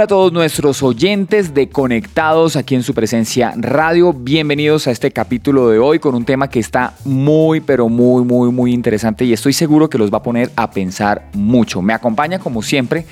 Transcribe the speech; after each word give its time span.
Hola 0.00 0.06
a 0.06 0.16
todos 0.16 0.32
nuestros 0.32 0.82
oyentes 0.82 1.52
de 1.52 1.68
Conectados 1.68 2.56
aquí 2.56 2.74
en 2.74 2.82
su 2.82 2.94
presencia 2.94 3.52
radio. 3.54 4.14
Bienvenidos 4.14 4.86
a 4.86 4.92
este 4.92 5.10
capítulo 5.10 5.68
de 5.68 5.78
hoy 5.78 5.98
con 5.98 6.14
un 6.14 6.24
tema 6.24 6.48
que 6.48 6.58
está 6.58 6.94
muy, 7.04 7.60
pero 7.60 7.90
muy, 7.90 8.24
muy, 8.24 8.50
muy 8.50 8.72
interesante 8.72 9.26
y 9.26 9.34
estoy 9.34 9.52
seguro 9.52 9.90
que 9.90 9.98
los 9.98 10.10
va 10.10 10.16
a 10.16 10.22
poner 10.22 10.50
a 10.56 10.70
pensar 10.70 11.28
mucho. 11.34 11.82
Me 11.82 11.92
acompaña 11.92 12.38
como 12.38 12.62
siempre 12.62 13.04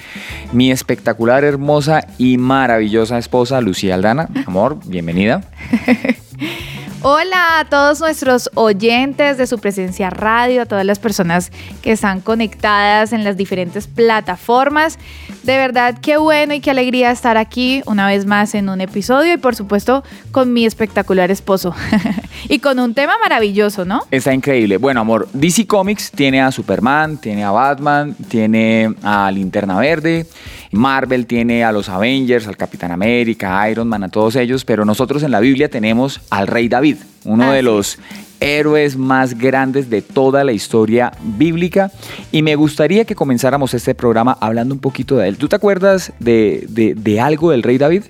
mi 0.54 0.70
espectacular, 0.70 1.44
hermosa 1.44 2.06
y 2.16 2.38
maravillosa 2.38 3.18
esposa 3.18 3.60
Lucía 3.60 3.94
Aldana. 3.94 4.30
Amor, 4.46 4.78
bienvenida. 4.86 5.42
Hola 7.02 7.60
a 7.60 7.64
todos 7.64 8.00
nuestros 8.00 8.50
oyentes 8.54 9.38
de 9.38 9.46
su 9.46 9.60
presencia 9.60 10.10
radio, 10.10 10.62
a 10.62 10.66
todas 10.66 10.84
las 10.84 10.98
personas 10.98 11.52
que 11.80 11.92
están 11.92 12.20
conectadas 12.20 13.12
en 13.12 13.22
las 13.22 13.36
diferentes 13.36 13.86
plataformas. 13.86 14.98
De 15.44 15.56
verdad, 15.56 15.96
qué 16.02 16.16
bueno 16.16 16.54
y 16.54 16.60
qué 16.60 16.72
alegría 16.72 17.12
estar 17.12 17.36
aquí 17.36 17.82
una 17.86 18.08
vez 18.08 18.26
más 18.26 18.56
en 18.56 18.68
un 18.68 18.80
episodio 18.80 19.34
y 19.34 19.36
por 19.36 19.54
supuesto 19.54 20.02
con 20.32 20.52
mi 20.52 20.66
espectacular 20.66 21.30
esposo. 21.30 21.72
y 22.48 22.58
con 22.58 22.80
un 22.80 22.94
tema 22.94 23.12
maravilloso, 23.22 23.84
¿no? 23.84 24.02
Está 24.10 24.34
increíble. 24.34 24.76
Bueno, 24.76 25.00
amor, 25.00 25.28
DC 25.32 25.68
Comics 25.68 26.10
tiene 26.10 26.40
a 26.40 26.50
Superman, 26.50 27.16
tiene 27.18 27.44
a 27.44 27.52
Batman, 27.52 28.16
tiene 28.28 28.92
a 29.04 29.30
Linterna 29.30 29.78
Verde. 29.78 30.26
Marvel 30.72 31.26
tiene 31.26 31.64
a 31.64 31.72
los 31.72 31.88
Avengers, 31.88 32.46
al 32.46 32.56
Capitán 32.56 32.92
América, 32.92 33.68
Iron 33.70 33.88
Man, 33.88 34.04
a 34.04 34.08
todos 34.08 34.36
ellos, 34.36 34.64
pero 34.64 34.84
nosotros 34.84 35.22
en 35.22 35.30
la 35.30 35.40
Biblia 35.40 35.68
tenemos 35.68 36.20
al 36.30 36.46
rey 36.46 36.68
David, 36.68 36.96
uno 37.24 37.52
de 37.52 37.62
los 37.62 37.98
héroes 38.40 38.96
más 38.96 39.36
grandes 39.36 39.90
de 39.90 40.02
toda 40.02 40.44
la 40.44 40.52
historia 40.52 41.12
bíblica 41.22 41.90
y 42.30 42.42
me 42.42 42.54
gustaría 42.54 43.04
que 43.04 43.14
comenzáramos 43.14 43.74
este 43.74 43.94
programa 43.94 44.36
hablando 44.40 44.74
un 44.74 44.80
poquito 44.80 45.16
de 45.16 45.28
él. 45.28 45.38
¿Tú 45.38 45.48
te 45.48 45.56
acuerdas 45.56 46.12
de, 46.20 47.18
algo 47.20 47.50
del 47.50 47.62
rey 47.62 47.78
David? 47.78 48.04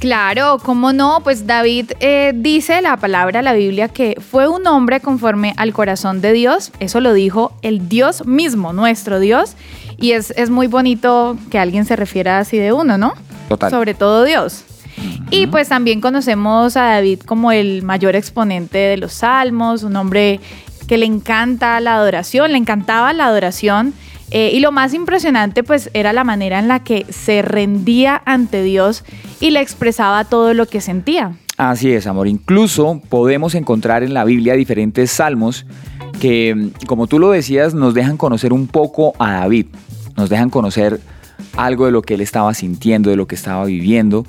Claro, 0.00 0.56
¿cómo 0.62 0.94
no? 0.94 1.20
Pues 1.22 1.46
David 1.46 1.92
eh, 2.00 2.32
dice 2.34 2.80
la 2.80 2.96
palabra, 2.96 3.42
la 3.42 3.52
Biblia, 3.52 3.88
que 3.88 4.16
fue 4.18 4.48
un 4.48 4.66
hombre 4.66 5.00
conforme 5.00 5.52
al 5.58 5.74
corazón 5.74 6.22
de 6.22 6.32
Dios. 6.32 6.72
Eso 6.80 7.00
lo 7.00 7.12
dijo 7.12 7.52
el 7.60 7.86
Dios 7.86 8.26
mismo, 8.26 8.72
nuestro 8.72 9.20
Dios. 9.20 9.56
Y 9.98 10.12
es, 10.12 10.48
muy 10.48 10.68
bonito 10.68 11.36
que 11.50 11.58
alguien 11.58 11.84
se 11.84 11.96
refiera 11.96 12.38
así 12.38 12.56
de 12.56 12.72
uno, 12.72 12.96
¿no? 12.96 13.12
Total. 13.50 13.70
Sobre 13.70 13.92
todo 13.92 14.24
Dios. 14.24 14.64
Y 15.30 15.48
pues 15.48 15.68
también 15.68 16.00
conocemos 16.00 16.78
a 16.78 16.84
David 16.84 17.20
como 17.20 17.52
el 17.52 17.82
mayor 17.82 18.16
exponente 18.16 18.78
de 18.78 18.96
los 18.96 19.12
salmos, 19.12 19.82
un 19.82 19.96
hombre 19.96 20.40
que 20.88 20.96
le 20.96 21.04
encanta 21.04 21.78
la 21.80 21.96
adoración, 21.96 22.52
le 22.52 22.58
encantaba 22.58 23.12
la 23.12 23.26
adoración. 23.26 23.92
Eh, 24.30 24.50
y 24.52 24.60
lo 24.60 24.70
más 24.72 24.94
impresionante 24.94 25.64
pues 25.64 25.90
era 25.92 26.12
la 26.12 26.24
manera 26.24 26.58
en 26.58 26.68
la 26.68 26.84
que 26.84 27.04
se 27.08 27.42
rendía 27.42 28.22
ante 28.24 28.62
Dios 28.62 29.04
y 29.40 29.50
le 29.50 29.60
expresaba 29.60 30.24
todo 30.24 30.54
lo 30.54 30.66
que 30.66 30.80
sentía. 30.80 31.32
Así 31.56 31.92
es, 31.92 32.06
amor. 32.06 32.28
Incluso 32.28 33.02
podemos 33.08 33.54
encontrar 33.54 34.02
en 34.02 34.14
la 34.14 34.24
Biblia 34.24 34.54
diferentes 34.54 35.10
salmos 35.10 35.66
que, 36.20 36.70
como 36.86 37.06
tú 37.06 37.18
lo 37.18 37.30
decías, 37.30 37.74
nos 37.74 37.92
dejan 37.92 38.16
conocer 38.16 38.52
un 38.52 38.66
poco 38.66 39.14
a 39.18 39.32
David 39.32 39.66
nos 40.20 40.28
dejan 40.28 40.50
conocer 40.50 41.00
algo 41.56 41.86
de 41.86 41.92
lo 41.92 42.02
que 42.02 42.14
él 42.14 42.20
estaba 42.20 42.52
sintiendo, 42.54 43.10
de 43.10 43.16
lo 43.16 43.26
que 43.26 43.34
estaba 43.34 43.64
viviendo 43.64 44.26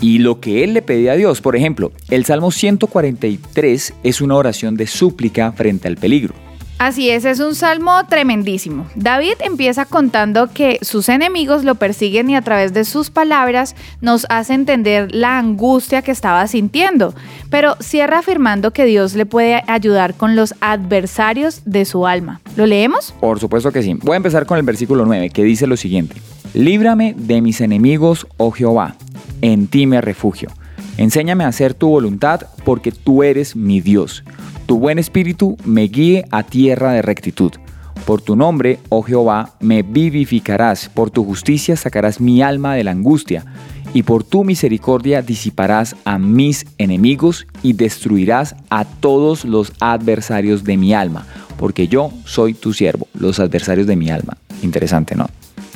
y 0.00 0.18
lo 0.18 0.40
que 0.40 0.64
él 0.64 0.74
le 0.74 0.82
pedía 0.82 1.12
a 1.12 1.16
Dios. 1.16 1.40
Por 1.40 1.56
ejemplo, 1.56 1.92
el 2.08 2.24
Salmo 2.24 2.50
143 2.50 3.94
es 4.02 4.20
una 4.20 4.36
oración 4.36 4.76
de 4.76 4.86
súplica 4.86 5.52
frente 5.52 5.88
al 5.88 5.96
peligro. 5.96 6.34
Así 6.78 7.08
es, 7.08 7.24
es 7.24 7.38
un 7.38 7.54
salmo 7.54 7.92
tremendísimo. 8.08 8.86
David 8.96 9.34
empieza 9.44 9.84
contando 9.84 10.48
que 10.52 10.78
sus 10.82 11.08
enemigos 11.08 11.64
lo 11.64 11.76
persiguen 11.76 12.28
y 12.30 12.36
a 12.36 12.42
través 12.42 12.74
de 12.74 12.84
sus 12.84 13.10
palabras 13.10 13.76
nos 14.00 14.26
hace 14.28 14.54
entender 14.54 15.14
la 15.14 15.38
angustia 15.38 16.02
que 16.02 16.10
estaba 16.10 16.46
sintiendo, 16.48 17.14
pero 17.48 17.76
cierra 17.80 18.18
afirmando 18.18 18.72
que 18.72 18.84
Dios 18.84 19.14
le 19.14 19.24
puede 19.24 19.62
ayudar 19.68 20.14
con 20.14 20.34
los 20.34 20.54
adversarios 20.60 21.62
de 21.64 21.84
su 21.84 22.06
alma. 22.08 22.40
¿Lo 22.56 22.66
leemos? 22.66 23.14
Por 23.20 23.38
supuesto 23.38 23.70
que 23.70 23.82
sí. 23.82 23.94
Voy 24.02 24.14
a 24.14 24.16
empezar 24.16 24.44
con 24.44 24.58
el 24.58 24.64
versículo 24.64 25.06
9, 25.06 25.30
que 25.30 25.44
dice 25.44 25.68
lo 25.68 25.76
siguiente. 25.76 26.16
Líbrame 26.54 27.14
de 27.16 27.40
mis 27.40 27.60
enemigos, 27.60 28.26
oh 28.36 28.50
Jehová, 28.50 28.96
en 29.42 29.68
ti 29.68 29.86
me 29.86 30.00
refugio. 30.00 30.50
Enséñame 30.96 31.44
a 31.44 31.48
hacer 31.48 31.74
tu 31.74 31.88
voluntad 31.88 32.42
porque 32.64 32.92
tú 32.92 33.22
eres 33.22 33.54
mi 33.56 33.80
Dios 33.80 34.24
tu 34.66 34.78
buen 34.78 34.98
espíritu 34.98 35.56
me 35.64 35.82
guíe 35.82 36.24
a 36.30 36.42
tierra 36.42 36.92
de 36.92 37.02
rectitud. 37.02 37.52
Por 38.06 38.20
tu 38.20 38.36
nombre, 38.36 38.78
oh 38.90 39.02
Jehová, 39.02 39.54
me 39.60 39.82
vivificarás, 39.82 40.88
por 40.88 41.10
tu 41.10 41.24
justicia 41.24 41.76
sacarás 41.76 42.20
mi 42.20 42.42
alma 42.42 42.74
de 42.74 42.84
la 42.84 42.90
angustia, 42.90 43.44
y 43.94 44.02
por 44.02 44.24
tu 44.24 44.44
misericordia 44.44 45.22
disiparás 45.22 45.94
a 46.04 46.18
mis 46.18 46.66
enemigos 46.78 47.46
y 47.62 47.74
destruirás 47.74 48.56
a 48.68 48.84
todos 48.84 49.44
los 49.44 49.72
adversarios 49.80 50.64
de 50.64 50.76
mi 50.76 50.92
alma, 50.92 51.24
porque 51.56 51.86
yo 51.86 52.10
soy 52.24 52.54
tu 52.54 52.72
siervo, 52.72 53.06
los 53.14 53.38
adversarios 53.38 53.86
de 53.86 53.96
mi 53.96 54.10
alma. 54.10 54.36
Interesante, 54.62 55.14
¿no? 55.14 55.28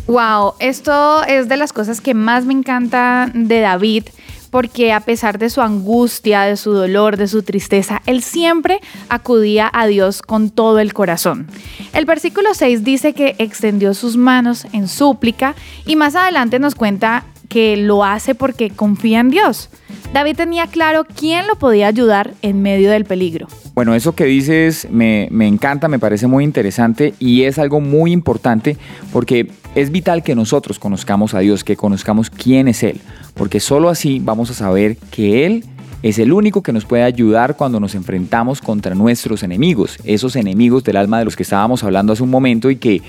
Wow, 0.08 0.54
esto 0.58 1.22
es 1.24 1.48
de 1.48 1.56
las 1.56 1.72
cosas 1.72 2.00
que 2.00 2.14
más 2.14 2.44
me 2.44 2.54
encanta 2.54 3.30
de 3.34 3.60
David 3.60 4.04
porque 4.50 4.92
a 4.92 5.00
pesar 5.00 5.38
de 5.38 5.50
su 5.50 5.60
angustia, 5.60 6.42
de 6.42 6.56
su 6.56 6.72
dolor, 6.72 7.16
de 7.16 7.28
su 7.28 7.42
tristeza, 7.42 8.02
él 8.06 8.22
siempre 8.22 8.80
acudía 9.08 9.70
a 9.72 9.86
Dios 9.86 10.22
con 10.22 10.50
todo 10.50 10.78
el 10.78 10.92
corazón. 10.92 11.46
El 11.92 12.04
versículo 12.04 12.54
6 12.54 12.84
dice 12.84 13.12
que 13.12 13.34
extendió 13.38 13.94
sus 13.94 14.16
manos 14.16 14.66
en 14.72 14.88
súplica 14.88 15.54
y 15.86 15.96
más 15.96 16.16
adelante 16.16 16.58
nos 16.58 16.74
cuenta 16.74 17.24
que 17.48 17.76
lo 17.76 18.04
hace 18.04 18.34
porque 18.34 18.70
confía 18.70 19.20
en 19.20 19.30
Dios. 19.30 19.70
David 20.12 20.36
tenía 20.36 20.66
claro 20.66 21.04
quién 21.04 21.46
lo 21.46 21.56
podía 21.56 21.86
ayudar 21.86 22.34
en 22.42 22.62
medio 22.62 22.90
del 22.90 23.04
peligro. 23.04 23.48
Bueno, 23.74 23.94
eso 23.94 24.14
que 24.14 24.24
dices 24.24 24.88
me, 24.90 25.28
me, 25.30 25.46
encanta, 25.46 25.88
me 25.88 25.98
parece 25.98 26.26
muy 26.26 26.44
interesante 26.44 27.14
y 27.18 27.42
es 27.42 27.58
algo 27.58 27.80
muy 27.80 28.12
importante 28.12 28.76
porque 29.12 29.50
es 29.74 29.90
vital 29.90 30.22
que 30.22 30.34
nosotros 30.34 30.78
conozcamos 30.78 31.34
a 31.34 31.40
Dios, 31.40 31.62
que 31.62 31.76
conozcamos 31.76 32.30
quién 32.30 32.68
es 32.68 32.82
Él, 32.82 33.00
porque 33.38 33.60
solo 33.60 33.88
así 33.88 34.20
vamos 34.22 34.50
a 34.50 34.54
saber 34.54 34.96
que 35.10 35.46
Él 35.46 35.64
es 36.02 36.18
el 36.18 36.32
único 36.32 36.62
que 36.62 36.72
nos 36.72 36.84
puede 36.84 37.02
ayudar 37.02 37.56
cuando 37.56 37.80
nos 37.80 37.94
enfrentamos 37.94 38.60
contra 38.60 38.94
nuestros 38.94 39.42
enemigos, 39.42 39.98
esos 40.04 40.36
enemigos 40.36 40.84
del 40.84 40.96
alma 40.96 41.18
de 41.18 41.24
los 41.24 41.34
que 41.34 41.42
estábamos 41.42 41.82
hablando 41.82 42.12
hace 42.12 42.22
un 42.22 42.30
momento 42.30 42.70
y 42.70 42.76
que 42.76 43.02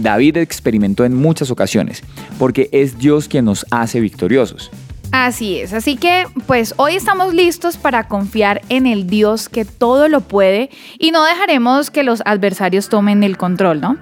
David 0.00 0.36
experimentó 0.36 1.04
en 1.04 1.14
muchas 1.14 1.50
ocasiones, 1.50 2.02
porque 2.38 2.68
es 2.72 2.98
Dios 2.98 3.28
quien 3.28 3.46
nos 3.46 3.66
hace 3.70 4.00
victoriosos. 4.00 4.70
Así 5.12 5.58
es, 5.58 5.72
así 5.72 5.96
que 5.96 6.26
pues 6.46 6.74
hoy 6.76 6.94
estamos 6.94 7.32
listos 7.32 7.76
para 7.76 8.06
confiar 8.08 8.62
en 8.68 8.86
el 8.86 9.06
Dios 9.06 9.48
que 9.48 9.64
todo 9.64 10.08
lo 10.08 10.20
puede 10.20 10.70
y 10.98 11.10
no 11.10 11.24
dejaremos 11.24 11.90
que 11.90 12.02
los 12.02 12.22
adversarios 12.24 12.88
tomen 12.88 13.22
el 13.22 13.36
control, 13.36 13.80
¿no? 13.80 13.96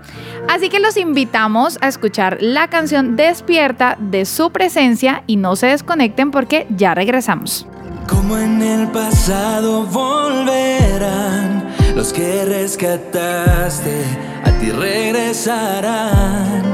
Así 0.49 0.69
que 0.69 0.81
los 0.81 0.97
invitamos 0.97 1.79
a 1.81 1.89
escuchar 1.89 2.39
la 2.41 2.69
canción 2.69 3.17
Despierta 3.17 3.97
de 3.99 4.25
su 4.25 4.51
presencia 4.51 5.23
y 5.27 5.37
no 5.37 5.57
se 5.57 5.69
desconecten 5.69 6.31
porque 6.31 6.67
ya 6.71 6.95
regresamos. 6.95 7.67
Como 8.09 8.37
en 8.37 8.61
el 8.61 8.89
pasado 8.89 9.85
volverán 9.87 11.65
los 11.95 12.13
que 12.13 12.45
rescataste, 12.45 14.05
a 14.45 14.51
ti 14.59 14.71
regresarán 14.71 16.65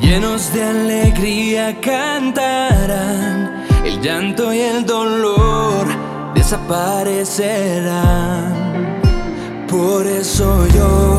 llenos 0.00 0.52
de 0.52 0.64
alegría 0.64 1.80
cantarán, 1.80 3.64
el 3.84 4.00
llanto 4.00 4.52
y 4.52 4.60
el 4.60 4.84
dolor 4.86 5.86
desaparecerán. 6.34 8.68
Por 9.68 10.06
eso 10.06 10.66
yo 10.68 11.18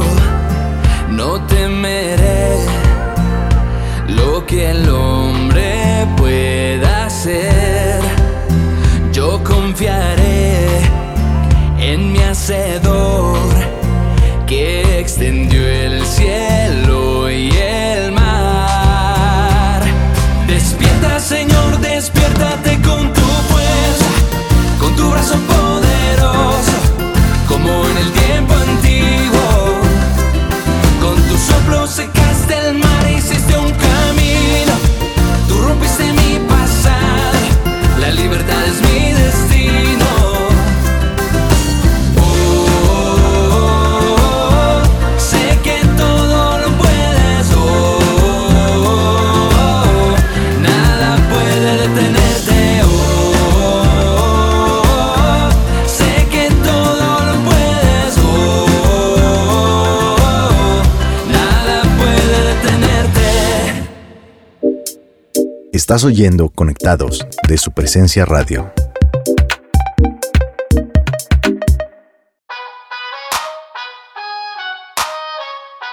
Estás 65.89 66.03
oyendo 66.03 66.49
Conectados 66.49 67.25
de 67.47 67.57
su 67.57 67.71
presencia 67.71 68.23
radio. 68.23 68.71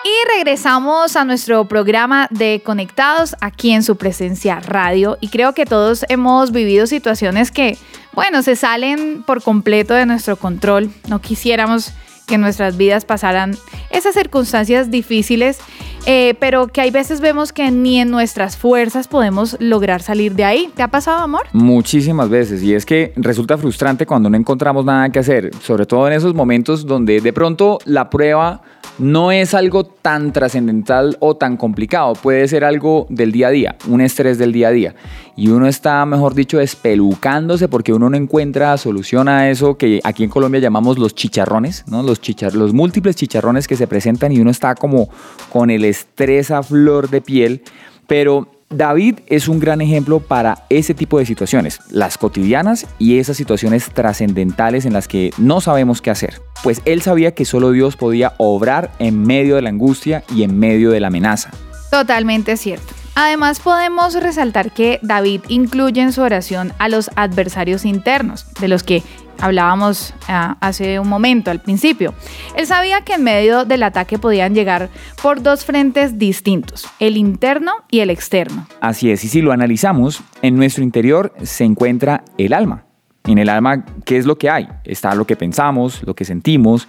Y 0.05 0.35
regresamos 0.37 1.17
a 1.17 1.25
nuestro 1.25 1.67
programa 1.67 2.29
de 2.31 2.61
Conectados 2.63 3.37
aquí 3.41 3.71
en 3.71 3.83
su 3.83 3.97
presencia 3.97 4.61
radio. 4.61 5.17
Y 5.23 5.29
creo 5.29 5.55
que 5.55 5.65
todos 5.65 6.05
hemos 6.11 6.53
vivido 6.53 6.87
situaciones 6.87 7.51
que, 7.51 7.79
bueno, 8.13 8.43
se 8.43 8.55
salen 8.55 9.23
por 9.23 9.43
completo 9.43 9.95
de 9.95 10.05
nuestro 10.05 10.37
control. 10.37 10.91
No 11.09 11.23
quisiéramos 11.23 11.95
que 12.27 12.39
nuestras 12.39 12.77
vidas 12.77 13.05
pasaran 13.05 13.57
esas 13.91 14.15
circunstancias 14.15 14.91
difíciles, 14.91 15.59
eh, 16.07 16.35
pero 16.39 16.69
que 16.69 16.81
hay 16.81 16.91
veces 16.91 17.21
vemos 17.21 17.53
que 17.53 17.71
ni 17.71 18.01
en 18.01 18.11
nuestras 18.11 18.57
fuerzas 18.57 19.09
podemos 19.09 19.57
lograr 19.61 20.03
salir 20.03 20.35
de 20.35 20.45
ahí. 20.45 20.71
¿Te 20.75 20.83
ha 20.83 20.89
pasado, 20.89 21.23
amor? 21.23 21.47
Muchísimas 21.53 22.29
veces, 22.29 22.63
y 22.63 22.75
es 22.75 22.85
que 22.85 23.13
resulta 23.17 23.57
frustrante 23.57 24.07
cuando 24.07 24.29
no 24.29 24.37
encontramos 24.37 24.85
nada 24.85 25.11
que 25.11 25.21
hacer, 25.21 25.51
sobre 25.63 25.87
todo 25.87 26.07
en 26.07 26.15
esos 26.15 26.35
momentos 26.35 26.87
donde 26.87 27.21
de 27.21 27.33
pronto 27.33 27.79
la 27.85 28.11
prueba 28.11 28.63
no 28.99 29.33
es 29.33 29.55
algo 29.55 29.85
tan 29.85 30.33
trascendental 30.33 31.17
o 31.21 31.37
tan 31.37 31.57
complicado, 31.57 32.15
puede 32.15 32.49
ser 32.49 32.65
algo 32.65 33.07
del 33.11 33.33
día 33.33 33.49
a 33.49 33.51
día, 33.51 33.77
un 33.89 34.01
estrés 34.01 34.39
del 34.39 34.53
día 34.53 34.69
a 34.69 34.71
día. 34.71 34.95
Y 35.37 35.49
uno 35.49 35.67
está, 35.67 36.05
mejor 36.07 36.35
dicho, 36.35 36.61
espelucándose 36.61 37.69
porque 37.69 37.93
uno 37.93 38.09
no 38.09 38.17
encuentra 38.17 38.77
solución 38.79 39.29
a 39.29 39.51
eso 39.51 39.77
que 39.77 40.01
aquí 40.03 40.25
en 40.25 40.31
Colombia 40.31 40.61
llamamos 40.61 40.99
los 40.99 41.15
chicharrones, 41.15 41.85
¿no? 41.87 42.03
Los, 42.03 42.21
chichar 42.21 42.55
los 42.55 42.73
múltiples 42.73 43.17
chicharrones 43.17 43.69
que 43.69 43.77
se 43.77 43.87
presentan 43.87 44.33
y 44.33 44.41
uno 44.41 44.51
está 44.51 44.75
como 44.75 45.09
con 45.53 45.71
el 45.71 45.85
estrés 45.85 46.51
a 46.51 46.63
flor 46.63 47.11
de 47.11 47.21
piel. 47.21 47.63
Pero 48.07 48.49
David 48.69 49.21
es 49.29 49.47
un 49.47 49.61
gran 49.61 49.81
ejemplo 49.81 50.19
para 50.19 50.65
ese 50.71 50.93
tipo 50.93 51.19
de 51.19 51.27
situaciones, 51.27 51.81
las 51.91 52.19
cotidianas 52.19 52.87
y 52.99 53.19
esas 53.19 53.37
situaciones 53.37 53.91
trascendentales 53.91 54.87
en 54.87 54.93
las 54.93 55.07
que 55.07 55.33
no 55.39 55.61
sabemos 55.61 56.03
qué 56.03 56.11
hacer. 56.11 56.41
Pues 56.65 56.83
él 56.85 57.01
sabía 57.01 57.33
que 57.33 57.45
solo 57.45 57.71
Dios 57.71 57.97
podía 57.97 58.35
obrar 58.39 58.91
en 58.99 59.23
medio 59.23 59.55
de 59.55 59.63
la 59.63 59.69
angustia 59.69 60.25
y 60.35 60.43
en 60.43 60.59
medio 60.59 60.91
de 60.91 61.01
la 61.01 61.09
amenaza. 61.09 61.51
Totalmente 61.91 62.57
cierto. 62.57 62.93
Además 63.15 63.61
podemos 63.61 64.15
resaltar 64.15 64.73
que 64.73 64.99
David 65.01 65.41
incluye 65.49 66.03
en 66.03 66.13
su 66.13 66.21
oración 66.21 66.75
a 66.79 66.89
los 66.89 67.11
adversarios 67.17 67.87
internos, 67.87 68.47
de 68.61 68.69
los 68.69 68.83
que 68.83 69.03
hablábamos 69.41 70.15
ah, 70.29 70.57
hace 70.61 70.99
un 70.99 71.09
momento 71.09 71.51
al 71.51 71.61
principio. 71.61 72.15
Él 72.57 72.67
sabía 72.67 73.03
que 73.03 73.15
en 73.15 73.25
medio 73.25 73.65
del 73.65 73.83
ataque 73.83 74.19
podían 74.19 74.55
llegar 74.55 74.89
por 75.23 75.43
dos 75.43 75.65
frentes 75.65 76.19
distintos, 76.19 76.87
el 76.99 77.17
interno 77.17 77.73
y 77.91 78.01
el 78.01 78.11
externo. 78.11 78.67
Así 78.81 79.11
es, 79.11 79.25
y 79.25 79.29
si 79.29 79.43
lo 79.43 79.53
analizamos, 79.53 80.23
en 80.43 80.57
nuestro 80.57 80.83
interior 80.83 81.33
se 81.43 81.65
encuentra 81.65 82.25
el 82.39 82.53
alma. 82.53 82.85
En 83.27 83.39
el 83.39 83.49
alma, 83.49 83.85
¿qué 84.05 84.19
es 84.19 84.27
lo 84.27 84.39
que 84.39 84.49
hay? 84.51 84.69
Está 84.85 85.15
lo 85.15 85.27
que 85.27 85.35
pensamos, 85.35 86.03
lo 86.05 86.15
que 86.15 86.25
sentimos, 86.25 86.87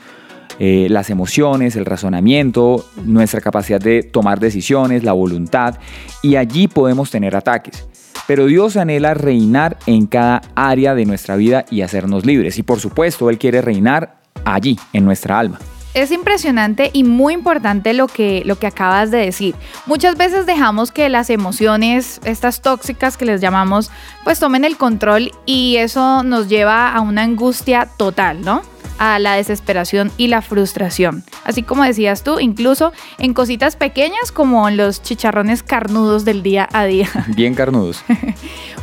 eh, 0.59 0.87
las 0.89 1.09
emociones, 1.09 1.75
el 1.75 1.85
razonamiento, 1.85 2.85
nuestra 3.03 3.41
capacidad 3.41 3.79
de 3.79 4.03
tomar 4.03 4.39
decisiones, 4.39 5.03
la 5.03 5.13
voluntad, 5.13 5.77
y 6.21 6.35
allí 6.35 6.67
podemos 6.67 7.11
tener 7.11 7.35
ataques. 7.35 7.87
Pero 8.27 8.45
Dios 8.45 8.77
anhela 8.77 9.13
reinar 9.13 9.77
en 9.85 10.05
cada 10.05 10.41
área 10.55 10.93
de 10.93 11.05
nuestra 11.05 11.35
vida 11.35 11.65
y 11.71 11.81
hacernos 11.81 12.25
libres. 12.25 12.57
Y 12.57 12.63
por 12.63 12.79
supuesto, 12.79 13.29
Él 13.29 13.37
quiere 13.37 13.61
reinar 13.61 14.17
allí, 14.45 14.77
en 14.93 15.05
nuestra 15.05 15.39
alma. 15.39 15.59
Es 15.93 16.11
impresionante 16.11 16.91
y 16.93 17.03
muy 17.03 17.33
importante 17.33 17.93
lo 17.93 18.07
que, 18.07 18.43
lo 18.45 18.59
que 18.59 18.67
acabas 18.67 19.09
de 19.09 19.17
decir. 19.17 19.55
Muchas 19.87 20.15
veces 20.15 20.45
dejamos 20.45 20.91
que 20.91 21.09
las 21.09 21.31
emociones, 21.31 22.21
estas 22.23 22.61
tóxicas 22.61 23.17
que 23.17 23.25
les 23.25 23.41
llamamos, 23.41 23.89
pues 24.23 24.39
tomen 24.39 24.63
el 24.63 24.77
control 24.77 25.31
y 25.47 25.77
eso 25.77 26.21
nos 26.21 26.49
lleva 26.49 26.93
a 26.93 27.01
una 27.01 27.23
angustia 27.23 27.89
total, 27.97 28.41
¿no? 28.41 28.61
A 28.97 29.19
la 29.19 29.35
desesperación 29.35 30.11
y 30.17 30.27
la 30.27 30.41
frustración. 30.41 31.23
Así 31.43 31.63
como 31.63 31.83
decías 31.83 32.23
tú, 32.23 32.39
incluso 32.39 32.93
en 33.17 33.33
cositas 33.33 33.75
pequeñas 33.75 34.31
como 34.31 34.67
en 34.67 34.77
los 34.77 35.01
chicharrones 35.01 35.63
carnudos 35.63 36.25
del 36.25 36.43
día 36.43 36.67
a 36.71 36.85
día. 36.85 37.09
Bien 37.27 37.55
carnudos. 37.55 38.03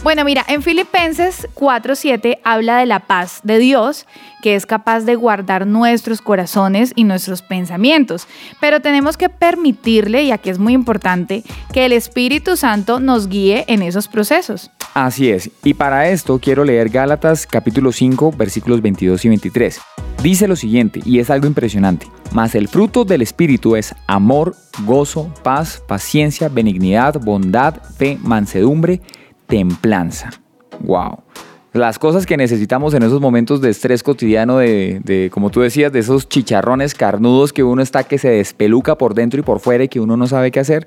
bueno, 0.02 0.24
mira, 0.24 0.44
en 0.48 0.62
Filipenses 0.62 1.48
4.7 1.54 2.38
habla 2.44 2.78
de 2.78 2.86
la 2.86 3.00
paz 3.00 3.40
de 3.42 3.58
Dios 3.58 4.06
que 4.44 4.56
es 4.56 4.66
capaz 4.66 5.00
de 5.06 5.14
guardar 5.14 5.66
nuestros 5.66 6.20
corazones 6.20 6.92
y 6.94 7.04
nuestros 7.04 7.40
pensamientos. 7.40 8.26
Pero 8.60 8.80
tenemos 8.80 9.16
que 9.16 9.30
permitirle, 9.30 10.22
y 10.24 10.32
aquí 10.32 10.50
es 10.50 10.58
muy 10.58 10.74
importante, 10.74 11.42
que 11.72 11.86
el 11.86 11.92
Espíritu 11.92 12.58
Santo 12.58 13.00
nos 13.00 13.28
guíe 13.28 13.64
en 13.68 13.80
esos 13.80 14.06
procesos. 14.06 14.70
Así 14.92 15.30
es, 15.30 15.50
y 15.64 15.72
para 15.72 16.10
esto 16.10 16.38
quiero 16.38 16.62
leer 16.62 16.90
Gálatas 16.90 17.46
capítulo 17.46 17.90
5 17.90 18.32
versículos 18.32 18.82
22 18.82 19.24
y 19.24 19.28
23. 19.28 19.80
Dice 20.24 20.48
lo 20.48 20.56
siguiente, 20.56 21.02
y 21.04 21.18
es 21.18 21.28
algo 21.28 21.46
impresionante, 21.46 22.06
mas 22.32 22.54
el 22.54 22.68
fruto 22.68 23.04
del 23.04 23.20
Espíritu 23.20 23.76
es 23.76 23.94
amor, 24.06 24.56
gozo, 24.86 25.30
paz, 25.42 25.82
paciencia, 25.86 26.48
benignidad, 26.48 27.20
bondad, 27.20 27.74
fe, 27.98 28.18
mansedumbre, 28.22 29.02
templanza. 29.46 30.30
¡Wow! 30.80 31.18
las 31.74 31.98
cosas 31.98 32.24
que 32.24 32.36
necesitamos 32.36 32.94
en 32.94 33.02
esos 33.02 33.20
momentos 33.20 33.60
de 33.60 33.68
estrés 33.68 34.04
cotidiano, 34.04 34.58
de, 34.58 35.28
como 35.32 35.50
tú 35.50 35.60
decías, 35.60 35.92
de 35.92 35.98
esos 35.98 36.28
chicharrones 36.28 36.94
carnudos 36.94 37.52
que 37.52 37.64
uno 37.64 37.82
está 37.82 38.04
que 38.04 38.16
se 38.16 38.28
despeluca 38.28 38.96
por 38.96 39.12
dentro 39.12 39.40
y 39.40 39.42
por 39.42 39.58
fuera 39.58 39.82
y 39.82 39.88
que 39.88 39.98
uno 39.98 40.16
no 40.16 40.28
sabe 40.28 40.52
qué 40.52 40.60
hacer, 40.60 40.86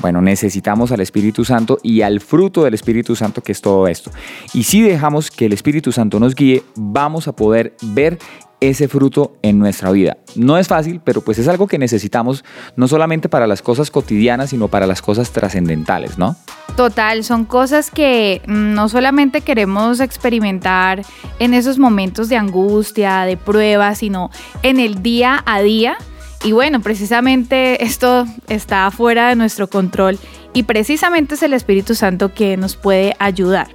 bueno, 0.00 0.22
necesitamos 0.22 0.92
al 0.92 1.00
Espíritu 1.00 1.44
Santo 1.44 1.78
y 1.82 2.02
al 2.02 2.20
fruto 2.20 2.62
del 2.62 2.74
Espíritu 2.74 3.16
Santo 3.16 3.42
que 3.42 3.50
es 3.50 3.60
todo 3.60 3.88
esto. 3.88 4.12
Y 4.54 4.62
si 4.62 4.80
dejamos 4.80 5.32
que 5.32 5.46
el 5.46 5.52
Espíritu 5.52 5.90
Santo 5.90 6.20
nos 6.20 6.36
guíe, 6.36 6.62
vamos 6.76 7.26
a 7.26 7.32
poder 7.32 7.74
ver 7.82 8.18
ese 8.60 8.88
fruto 8.88 9.36
en 9.42 9.58
nuestra 9.58 9.90
vida. 9.90 10.18
No 10.34 10.58
es 10.58 10.68
fácil, 10.68 11.00
pero 11.02 11.20
pues 11.20 11.38
es 11.38 11.48
algo 11.48 11.66
que 11.66 11.78
necesitamos 11.78 12.44
no 12.76 12.88
solamente 12.88 13.28
para 13.28 13.46
las 13.46 13.62
cosas 13.62 13.90
cotidianas, 13.90 14.50
sino 14.50 14.68
para 14.68 14.86
las 14.86 15.02
cosas 15.02 15.30
trascendentales, 15.30 16.18
¿no? 16.18 16.36
Total, 16.76 17.24
son 17.24 17.44
cosas 17.44 17.90
que 17.90 18.42
mm, 18.46 18.74
no 18.74 18.88
solamente 18.88 19.40
queremos 19.40 20.00
experimentar 20.00 21.02
en 21.38 21.54
esos 21.54 21.78
momentos 21.78 22.28
de 22.28 22.36
angustia, 22.36 23.22
de 23.22 23.36
prueba, 23.36 23.94
sino 23.94 24.30
en 24.62 24.80
el 24.80 25.02
día 25.02 25.42
a 25.46 25.60
día. 25.60 25.96
Y 26.44 26.52
bueno, 26.52 26.80
precisamente 26.80 27.84
esto 27.84 28.26
está 28.48 28.90
fuera 28.90 29.28
de 29.28 29.36
nuestro 29.36 29.68
control 29.68 30.18
y 30.58 30.64
precisamente 30.64 31.36
es 31.36 31.44
el 31.44 31.52
Espíritu 31.52 31.94
Santo 31.94 32.34
que 32.34 32.56
nos 32.56 32.74
puede 32.74 33.14
ayudar. 33.20 33.68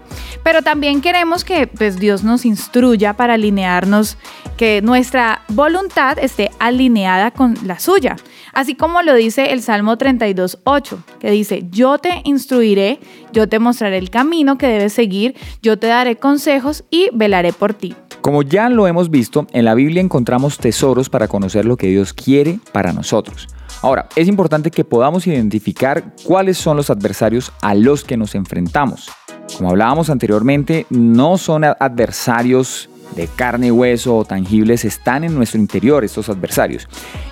Pero 0.44 0.64
también 0.64 1.00
queremos 1.00 1.46
que 1.46 1.66
pues, 1.66 1.98
Dios 1.98 2.26
nos 2.26 2.44
instruya 2.44 3.14
para 3.14 3.36
alinearnos, 3.36 4.18
que 4.58 4.82
nuestra 4.82 5.44
voluntad 5.48 6.20
esté 6.20 6.52
alineada 6.60 7.32
con 7.32 7.56
la 7.64 7.80
suya. 7.80 8.18
Así 8.52 8.76
como 8.76 9.02
lo 9.02 9.16
dice 9.16 9.54
el 9.54 9.62
Salmo 9.62 9.98
32.8, 9.98 10.98
que 11.22 11.32
dice, 11.32 11.64
yo 11.72 12.00
te 12.00 12.22
instruiré, 12.26 13.00
yo 13.32 13.48
te 13.48 13.60
mostraré 13.60 13.98
el 13.98 14.10
camino 14.10 14.58
que 14.58 14.68
debes 14.68 14.92
seguir, 14.92 15.36
yo 15.62 15.80
te 15.80 15.88
daré 15.88 16.18
consejos 16.18 16.84
y 16.90 17.08
velaré 17.14 17.54
por 17.54 17.74
ti. 17.74 17.96
Como 18.20 18.42
ya 18.44 18.68
lo 18.68 18.88
hemos 18.88 19.10
visto, 19.10 19.48
en 19.54 19.64
la 19.64 19.74
Biblia 19.74 20.02
encontramos 20.02 20.58
tesoros 20.58 21.10
para 21.10 21.30
conocer 21.30 21.64
lo 21.64 21.78
que 21.78 21.88
Dios 21.88 22.12
quiere 22.14 22.60
para 22.74 22.92
nosotros. 22.92 23.48
Ahora, 23.84 24.08
es 24.16 24.30
importante 24.30 24.72
que 24.72 24.86
podamos 24.86 25.28
identificar 25.28 26.16
cuáles 26.24 26.58
son 26.58 26.78
los 26.78 26.90
adversarios 26.90 27.52
a 27.62 27.76
los 27.76 28.06
que 28.06 28.16
nos 28.16 28.34
enfrentamos. 28.34 29.12
Como 29.58 29.72
hablábamos 29.72 30.10
anteriormente, 30.10 30.86
no 30.90 31.38
son 31.38 31.66
adversarios 31.66 32.90
de 33.14 33.28
carne 33.28 33.68
y 33.68 33.72
hueso 33.72 34.16
o 34.16 34.24
tangibles, 34.24 34.86
están 34.86 35.26
en 35.26 35.36
nuestro 35.36 35.60
interior 35.60 36.06
estos 36.06 36.30
adversarios. 36.30 36.88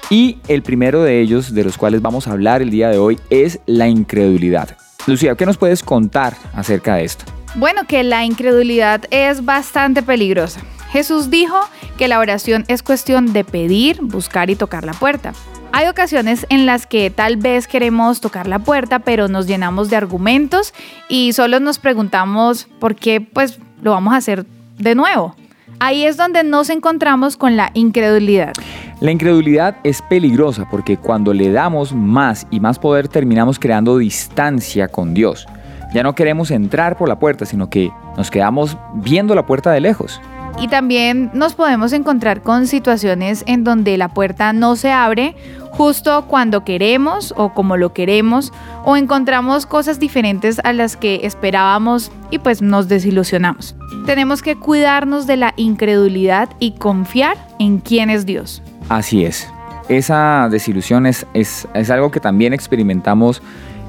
Y 0.09 0.39
el 0.49 0.61
primero 0.61 1.01
de 1.03 1.21
ellos, 1.21 1.53
de 1.53 1.63
los 1.63 1.77
cuales 1.77 2.01
vamos 2.01 2.27
a 2.27 2.33
hablar 2.33 2.61
el 2.61 2.69
día 2.69 2.89
de 2.89 2.97
hoy, 2.97 3.17
es 3.29 3.61
la 3.65 3.87
incredulidad. 3.87 4.75
Lucía, 5.07 5.35
¿qué 5.35 5.45
nos 5.45 5.57
puedes 5.57 5.81
contar 5.81 6.35
acerca 6.53 6.95
de 6.95 7.05
esto? 7.05 7.23
Bueno, 7.55 7.87
que 7.87 8.03
la 8.03 8.25
incredulidad 8.25 9.03
es 9.09 9.45
bastante 9.45 10.03
peligrosa. 10.03 10.59
Jesús 10.91 11.29
dijo 11.29 11.57
que 11.97 12.09
la 12.09 12.19
oración 12.19 12.65
es 12.67 12.83
cuestión 12.83 13.31
de 13.31 13.45
pedir, 13.45 14.01
buscar 14.01 14.49
y 14.49 14.57
tocar 14.57 14.83
la 14.83 14.91
puerta. 14.91 15.31
Hay 15.73 15.87
ocasiones 15.87 16.45
en 16.49 16.65
las 16.65 16.85
que 16.85 17.09
tal 17.09 17.37
vez 17.37 17.65
queremos 17.65 18.19
tocar 18.19 18.45
la 18.45 18.59
puerta, 18.59 18.99
pero 18.99 19.29
nos 19.29 19.47
llenamos 19.47 19.89
de 19.89 19.95
argumentos 19.95 20.73
y 21.07 21.31
solo 21.31 21.61
nos 21.61 21.79
preguntamos 21.79 22.67
por 22.79 22.95
qué 22.95 23.21
pues 23.21 23.57
lo 23.81 23.91
vamos 23.91 24.13
a 24.13 24.17
hacer 24.17 24.45
de 24.77 24.95
nuevo. 24.95 25.35
Ahí 25.79 26.05
es 26.05 26.17
donde 26.17 26.43
nos 26.43 26.69
encontramos 26.69 27.37
con 27.37 27.55
la 27.55 27.71
incredulidad. 27.73 28.51
La 28.99 29.11
incredulidad 29.11 29.77
es 29.83 30.01
peligrosa 30.01 30.67
porque 30.69 30.97
cuando 30.97 31.33
le 31.33 31.51
damos 31.51 31.93
más 31.93 32.45
y 32.51 32.59
más 32.59 32.77
poder 32.77 33.07
terminamos 33.07 33.57
creando 33.57 33.97
distancia 33.97 34.89
con 34.89 35.13
Dios. 35.13 35.47
Ya 35.93 36.03
no 36.03 36.15
queremos 36.15 36.51
entrar 36.51 36.97
por 36.97 37.07
la 37.07 37.17
puerta, 37.17 37.45
sino 37.45 37.69
que 37.69 37.91
nos 38.17 38.29
quedamos 38.29 38.77
viendo 38.95 39.35
la 39.35 39.45
puerta 39.45 39.71
de 39.71 39.79
lejos. 39.79 40.21
Y 40.59 40.67
también 40.67 41.31
nos 41.33 41.53
podemos 41.53 41.93
encontrar 41.93 42.41
con 42.41 42.67
situaciones 42.67 43.43
en 43.47 43.63
donde 43.63 43.97
la 43.97 44.09
puerta 44.09 44.53
no 44.53 44.75
se 44.75 44.91
abre 44.91 45.35
justo 45.71 46.25
cuando 46.27 46.63
queremos 46.63 47.33
o 47.37 47.53
como 47.53 47.77
lo 47.77 47.93
queremos 47.93 48.51
o 48.83 48.97
encontramos 48.97 49.65
cosas 49.65 49.99
diferentes 49.99 50.59
a 50.63 50.73
las 50.73 50.97
que 50.97 51.21
esperábamos 51.23 52.11
y 52.29 52.39
pues 52.39 52.61
nos 52.61 52.87
desilusionamos. 52.87 53.75
Tenemos 54.05 54.41
que 54.41 54.55
cuidarnos 54.55 55.27
de 55.27 55.37
la 55.37 55.53
incredulidad 55.55 56.49
y 56.59 56.73
confiar 56.73 57.37
en 57.59 57.79
quién 57.79 58.09
es 58.09 58.25
Dios. 58.25 58.61
Así 58.89 59.25
es. 59.25 59.47
Esa 59.89 60.47
desilusión 60.49 61.05
es, 61.05 61.25
es, 61.33 61.67
es 61.73 61.89
algo 61.89 62.11
que 62.11 62.19
también 62.19 62.53
experimentamos 62.53 63.41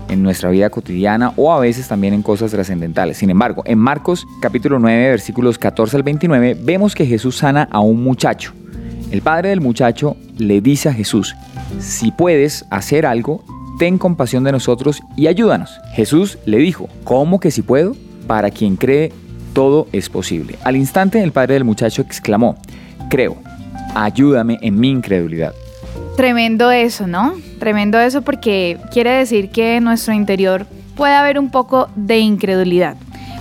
en 0.09 0.23
nuestra 0.23 0.51
vida 0.51 0.71
cotidiana 0.71 1.33
o 1.37 1.53
a 1.53 1.61
veces 1.61 1.89
también 1.89 2.15
en 2.15 2.23
cosas 2.23 2.51
trascendentales. 2.51 3.17
Sin 3.17 3.31
embargo, 3.31 3.63
en 3.67 3.79
Marcos 3.79 4.27
capítulo 4.41 4.79
9 4.79 5.11
versículos 5.11 5.59
14 5.59 5.97
al 5.97 6.03
29 6.03 6.57
vemos 6.63 6.95
que 6.95 7.07
Jesús 7.07 7.39
sana 7.39 7.69
a 7.71 7.81
un 7.81 8.03
muchacho. 8.03 8.53
El 9.11 9.23
padre 9.23 9.51
del 9.51 9.61
muchacho 9.61 10.17
le 10.39 10.61
dice 10.61 10.89
a 10.89 10.95
Jesús, 10.95 11.35
si 11.79 12.11
puedes 12.13 12.65
hacer 12.71 13.05
algo, 13.05 13.45
ten 13.79 13.99
compasión 13.99 14.45
de 14.45 14.53
nosotros 14.53 15.01
y 15.17 15.27
ayúdanos. 15.27 15.79
Jesús 15.93 16.39
le 16.47 16.59
dijo, 16.59 16.89
¿cómo 17.05 17.41
que 17.41 17.51
si 17.51 17.63
puedo? 17.63 17.95
Para 18.27 18.51
quien 18.51 18.77
cree, 18.77 19.13
todo 19.53 19.87
es 19.93 20.09
posible. 20.09 20.57
Al 20.65 20.77
instante 20.77 21.23
el 21.23 21.33
padre 21.33 21.55
del 21.55 21.65
muchacho 21.65 22.03
exclamó, 22.03 22.57
creo, 23.11 23.37
ayúdame 23.95 24.59
en 24.63 24.81
mi 24.81 24.91
incredulidad. 24.91 25.55
Tremendo 26.17 26.71
eso, 26.71 27.07
¿no? 27.07 27.35
Tremendo 27.59 27.99
eso 27.99 28.23
porque 28.23 28.79
quiere 28.93 29.11
decir 29.11 29.51
que 29.51 29.77
en 29.77 29.85
nuestro 29.85 30.13
interior 30.13 30.67
puede 30.95 31.15
haber 31.15 31.39
un 31.39 31.51
poco 31.51 31.89
de 31.97 32.19
incredulidad. 32.19 32.97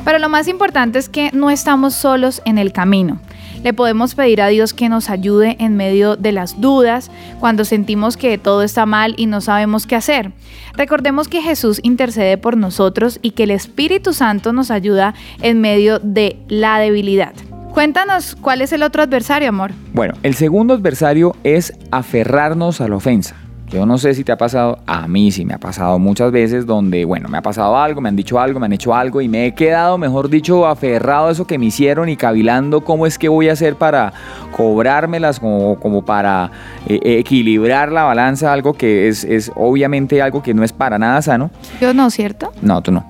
Pero 0.05 0.19
lo 0.19 0.29
más 0.29 0.47
importante 0.47 0.97
es 0.97 1.09
que 1.09 1.29
no 1.33 1.49
estamos 1.49 1.93
solos 1.93 2.41
en 2.45 2.57
el 2.57 2.71
camino. 2.71 3.19
Le 3.63 3.73
podemos 3.73 4.15
pedir 4.15 4.41
a 4.41 4.47
Dios 4.47 4.73
que 4.73 4.89
nos 4.89 5.09
ayude 5.09 5.57
en 5.59 5.77
medio 5.77 6.15
de 6.15 6.31
las 6.31 6.59
dudas, 6.59 7.11
cuando 7.39 7.63
sentimos 7.63 8.17
que 8.17 8.39
todo 8.39 8.63
está 8.63 8.87
mal 8.87 9.13
y 9.17 9.27
no 9.27 9.39
sabemos 9.41 9.85
qué 9.85 9.95
hacer. 9.95 10.31
Recordemos 10.73 11.27
que 11.27 11.43
Jesús 11.43 11.79
intercede 11.83 12.37
por 12.37 12.57
nosotros 12.57 13.19
y 13.21 13.31
que 13.31 13.43
el 13.43 13.51
Espíritu 13.51 14.13
Santo 14.13 14.51
nos 14.51 14.71
ayuda 14.71 15.13
en 15.41 15.61
medio 15.61 15.99
de 15.99 16.37
la 16.47 16.79
debilidad. 16.79 17.33
Cuéntanos 17.71 18.35
cuál 18.35 18.61
es 18.61 18.73
el 18.73 18.83
otro 18.83 19.01
adversario, 19.01 19.47
amor. 19.47 19.71
Bueno, 19.93 20.13
el 20.23 20.35
segundo 20.35 20.73
adversario 20.73 21.35
es 21.45 21.73
aferrarnos 21.89 22.81
a 22.81 22.89
la 22.89 22.97
ofensa. 22.97 23.35
Yo 23.69 23.85
no 23.85 23.97
sé 23.97 24.13
si 24.13 24.25
te 24.25 24.33
ha 24.33 24.37
pasado, 24.37 24.79
a 24.85 25.07
mí 25.07 25.31
sí 25.31 25.45
me 25.45 25.53
ha 25.53 25.57
pasado 25.57 25.97
muchas 25.97 26.33
veces 26.33 26.65
donde, 26.65 27.05
bueno, 27.05 27.29
me 27.29 27.37
ha 27.37 27.41
pasado 27.41 27.77
algo, 27.77 28.01
me 28.01 28.09
han 28.09 28.17
dicho 28.17 28.37
algo, 28.37 28.59
me 28.59 28.65
han 28.65 28.73
hecho 28.73 28.93
algo 28.93 29.21
y 29.21 29.29
me 29.29 29.45
he 29.45 29.53
quedado, 29.53 29.97
mejor 29.97 30.29
dicho, 30.29 30.67
aferrado 30.67 31.29
a 31.29 31.31
eso 31.31 31.47
que 31.47 31.57
me 31.57 31.67
hicieron 31.67 32.09
y 32.09 32.17
cavilando 32.17 32.81
cómo 32.81 33.07
es 33.07 33.17
que 33.17 33.29
voy 33.29 33.47
a 33.47 33.53
hacer 33.53 33.75
para 33.75 34.11
cobrármelas, 34.51 35.39
como, 35.39 35.79
como 35.79 36.03
para 36.03 36.51
eh, 36.87 36.99
equilibrar 37.19 37.93
la 37.93 38.03
balanza, 38.03 38.51
algo 38.51 38.73
que 38.73 39.07
es, 39.07 39.23
es 39.23 39.49
obviamente 39.55 40.21
algo 40.21 40.43
que 40.43 40.53
no 40.53 40.65
es 40.65 40.73
para 40.73 40.99
nada 40.99 41.21
sano. 41.21 41.49
Yo 41.79 41.93
no, 41.93 42.09
¿cierto? 42.09 42.51
No, 42.61 42.81
tú 42.81 42.91
no. 42.91 43.05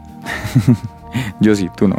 Yo 1.39 1.55
sí, 1.55 1.67
tú 1.75 1.87
no. 1.87 1.95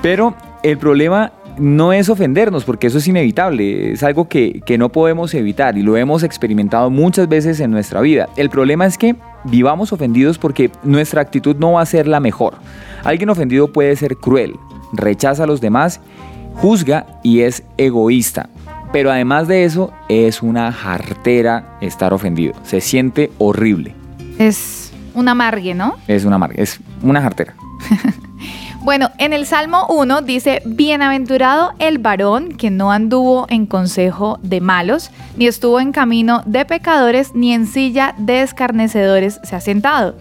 Pero 0.00 0.34
el 0.62 0.78
problema 0.78 1.32
no 1.58 1.92
es 1.92 2.08
ofendernos, 2.08 2.64
porque 2.64 2.86
eso 2.86 2.98
es 2.98 3.08
inevitable, 3.08 3.92
es 3.92 4.02
algo 4.02 4.28
que, 4.28 4.60
que, 4.64 4.78
no 4.78 4.90
podemos 4.90 5.34
evitar 5.34 5.76
y 5.76 5.82
lo 5.82 5.96
hemos 5.96 6.22
experimentado 6.22 6.90
muchas 6.90 7.28
veces 7.28 7.60
en 7.60 7.70
nuestra 7.70 8.00
vida. 8.00 8.28
El 8.36 8.50
problema 8.50 8.86
es 8.86 8.98
que 8.98 9.16
vivamos 9.44 9.92
ofendidos 9.92 10.38
porque 10.38 10.70
nuestra 10.82 11.20
actitud 11.20 11.56
no 11.56 11.72
va 11.72 11.82
a 11.82 11.86
ser 11.86 12.06
la 12.06 12.20
mejor. 12.20 12.54
Alguien 13.04 13.30
ofendido 13.30 13.72
puede 13.72 13.94
ser 13.96 14.16
cruel, 14.16 14.54
rechaza 14.92 15.44
a 15.44 15.46
los 15.46 15.60
demás, 15.60 16.00
juzga 16.54 17.06
y 17.22 17.40
es 17.40 17.62
egoísta. 17.76 18.48
Pero 18.92 19.10
además 19.10 19.48
de 19.48 19.64
eso, 19.64 19.90
es 20.08 20.42
una 20.42 20.70
jartera 20.70 21.78
estar 21.80 22.12
ofendido. 22.12 22.52
Se 22.62 22.80
siente 22.82 23.30
horrible. 23.38 23.94
Es 24.38 24.92
una 25.14 25.32
amargue, 25.32 25.74
¿no? 25.74 25.96
Es 26.06 26.24
una 26.24 26.36
amargue, 26.36 26.62
es 26.62 26.78
una 27.02 27.22
jartera. 27.22 27.54
Bueno, 28.82 29.12
en 29.18 29.32
el 29.32 29.46
Salmo 29.46 29.86
1 29.88 30.22
dice, 30.22 30.60
Bienaventurado 30.64 31.72
el 31.78 31.98
varón 31.98 32.56
que 32.56 32.68
no 32.68 32.90
anduvo 32.90 33.46
en 33.48 33.66
consejo 33.66 34.40
de 34.42 34.60
malos, 34.60 35.12
ni 35.36 35.46
estuvo 35.46 35.78
en 35.78 35.92
camino 35.92 36.42
de 36.46 36.64
pecadores, 36.64 37.32
ni 37.32 37.52
en 37.52 37.68
silla 37.68 38.16
de 38.18 38.42
escarnecedores 38.42 39.38
se 39.44 39.54
ha 39.54 39.60
sentado. 39.60 40.16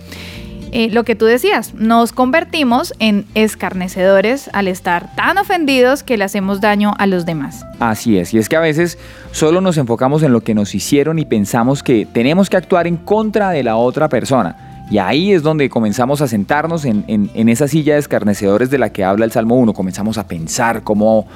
Eh, 0.73 0.89
lo 0.91 1.03
que 1.03 1.15
tú 1.15 1.25
decías, 1.25 1.73
nos 1.73 2.13
convertimos 2.13 2.93
en 2.99 3.25
escarnecedores 3.33 4.47
al 4.53 4.67
estar 4.67 5.15
tan 5.15 5.39
ofendidos 5.39 6.03
que 6.03 6.17
le 6.17 6.23
hacemos 6.23 6.61
daño 6.61 6.93
a 6.99 7.07
los 7.07 7.25
demás. 7.25 7.65
Así 7.79 8.19
es, 8.19 8.31
y 8.31 8.37
es 8.37 8.47
que 8.47 8.57
a 8.57 8.61
veces 8.61 8.99
solo 9.31 9.59
nos 9.61 9.77
enfocamos 9.77 10.21
en 10.21 10.33
lo 10.33 10.41
que 10.41 10.53
nos 10.53 10.75
hicieron 10.75 11.17
y 11.17 11.25
pensamos 11.25 11.81
que 11.81 12.05
tenemos 12.05 12.47
que 12.47 12.57
actuar 12.57 12.85
en 12.85 12.97
contra 12.97 13.49
de 13.49 13.63
la 13.63 13.75
otra 13.75 14.07
persona. 14.07 14.70
Y 14.91 14.97
ahí 14.97 15.31
es 15.31 15.41
donde 15.41 15.69
comenzamos 15.69 16.21
a 16.21 16.27
sentarnos 16.27 16.83
en, 16.83 17.29
esa 17.33 17.69
silla 17.69 17.93
de 17.93 17.99
escarnecedores 18.01 18.69
de 18.69 18.77
la 18.77 18.91
que 18.91 19.05
habla 19.05 19.23
el 19.23 19.31
Salmo 19.31 19.55
1. 19.55 19.73
Comenzamos 19.73 20.17
a 20.17 20.27
pensar 20.27 20.83
cómo 20.83 21.27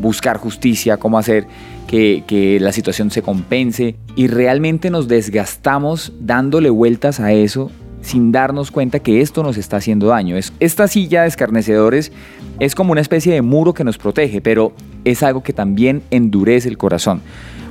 buscar 0.00 0.36
justicia, 0.36 0.96
cómo 0.96 1.16
hacer 1.16 1.46
que, 1.86 2.24
que, 2.26 2.58
la 2.58 2.72
situación 2.72 3.12
se 3.12 3.22
compense. 3.22 3.94
Y 4.16 4.26
realmente 4.26 4.90
nos 4.90 5.06
desgastamos 5.06 6.12
dándole 6.18 6.70
vueltas 6.70 7.20
a 7.20 7.32
eso 7.32 7.70
sin 8.02 8.32
darnos 8.32 8.72
cuenta 8.72 8.98
que 8.98 9.20
esto 9.20 9.44
nos 9.44 9.58
está 9.58 9.76
haciendo 9.76 10.08
daño. 10.08 10.36
Es, 10.36 10.52
esta 10.58 10.88
silla 10.88 11.22
de 11.22 11.28
escarnecedores 11.28 12.10
es 12.58 12.74
como 12.74 12.90
una 12.90 13.00
especie 13.00 13.32
de 13.32 13.42
muro 13.42 13.74
que 13.74 13.84
nos 13.84 13.96
protege, 13.96 14.40
pero 14.40 14.72
es 15.04 15.22
algo 15.22 15.44
que 15.44 15.52
también 15.52 16.02
endurece 16.10 16.68
el 16.68 16.78
corazón. 16.78 17.20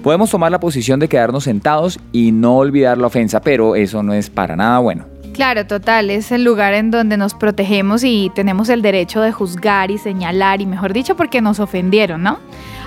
Podemos 0.03 0.31
tomar 0.31 0.53
la 0.53 0.61
posición 0.61 1.01
de 1.01 1.09
quedarnos 1.09 1.43
sentados 1.43 1.99
y 2.13 2.31
no 2.31 2.57
olvidar 2.57 2.97
la 2.97 3.07
ofensa, 3.07 3.41
pero 3.41 3.75
eso 3.75 4.03
no 4.03 4.13
es 4.13 4.29
para 4.29 4.55
nada 4.55 4.79
bueno. 4.79 5.12
Claro, 5.33 5.65
total, 5.65 6.11
es 6.11 6.31
el 6.31 6.43
lugar 6.43 6.75
en 6.75 6.91
donde 6.91 7.17
nos 7.17 7.33
protegemos 7.33 8.03
y 8.03 8.31
tenemos 8.35 8.69
el 8.69 8.83
derecho 8.83 9.19
de 9.19 9.31
juzgar 9.31 9.89
y 9.89 9.97
señalar 9.97 10.61
y 10.61 10.67
mejor 10.67 10.93
dicho 10.93 11.15
porque 11.15 11.41
nos 11.41 11.59
ofendieron, 11.59 12.21
¿no? 12.21 12.37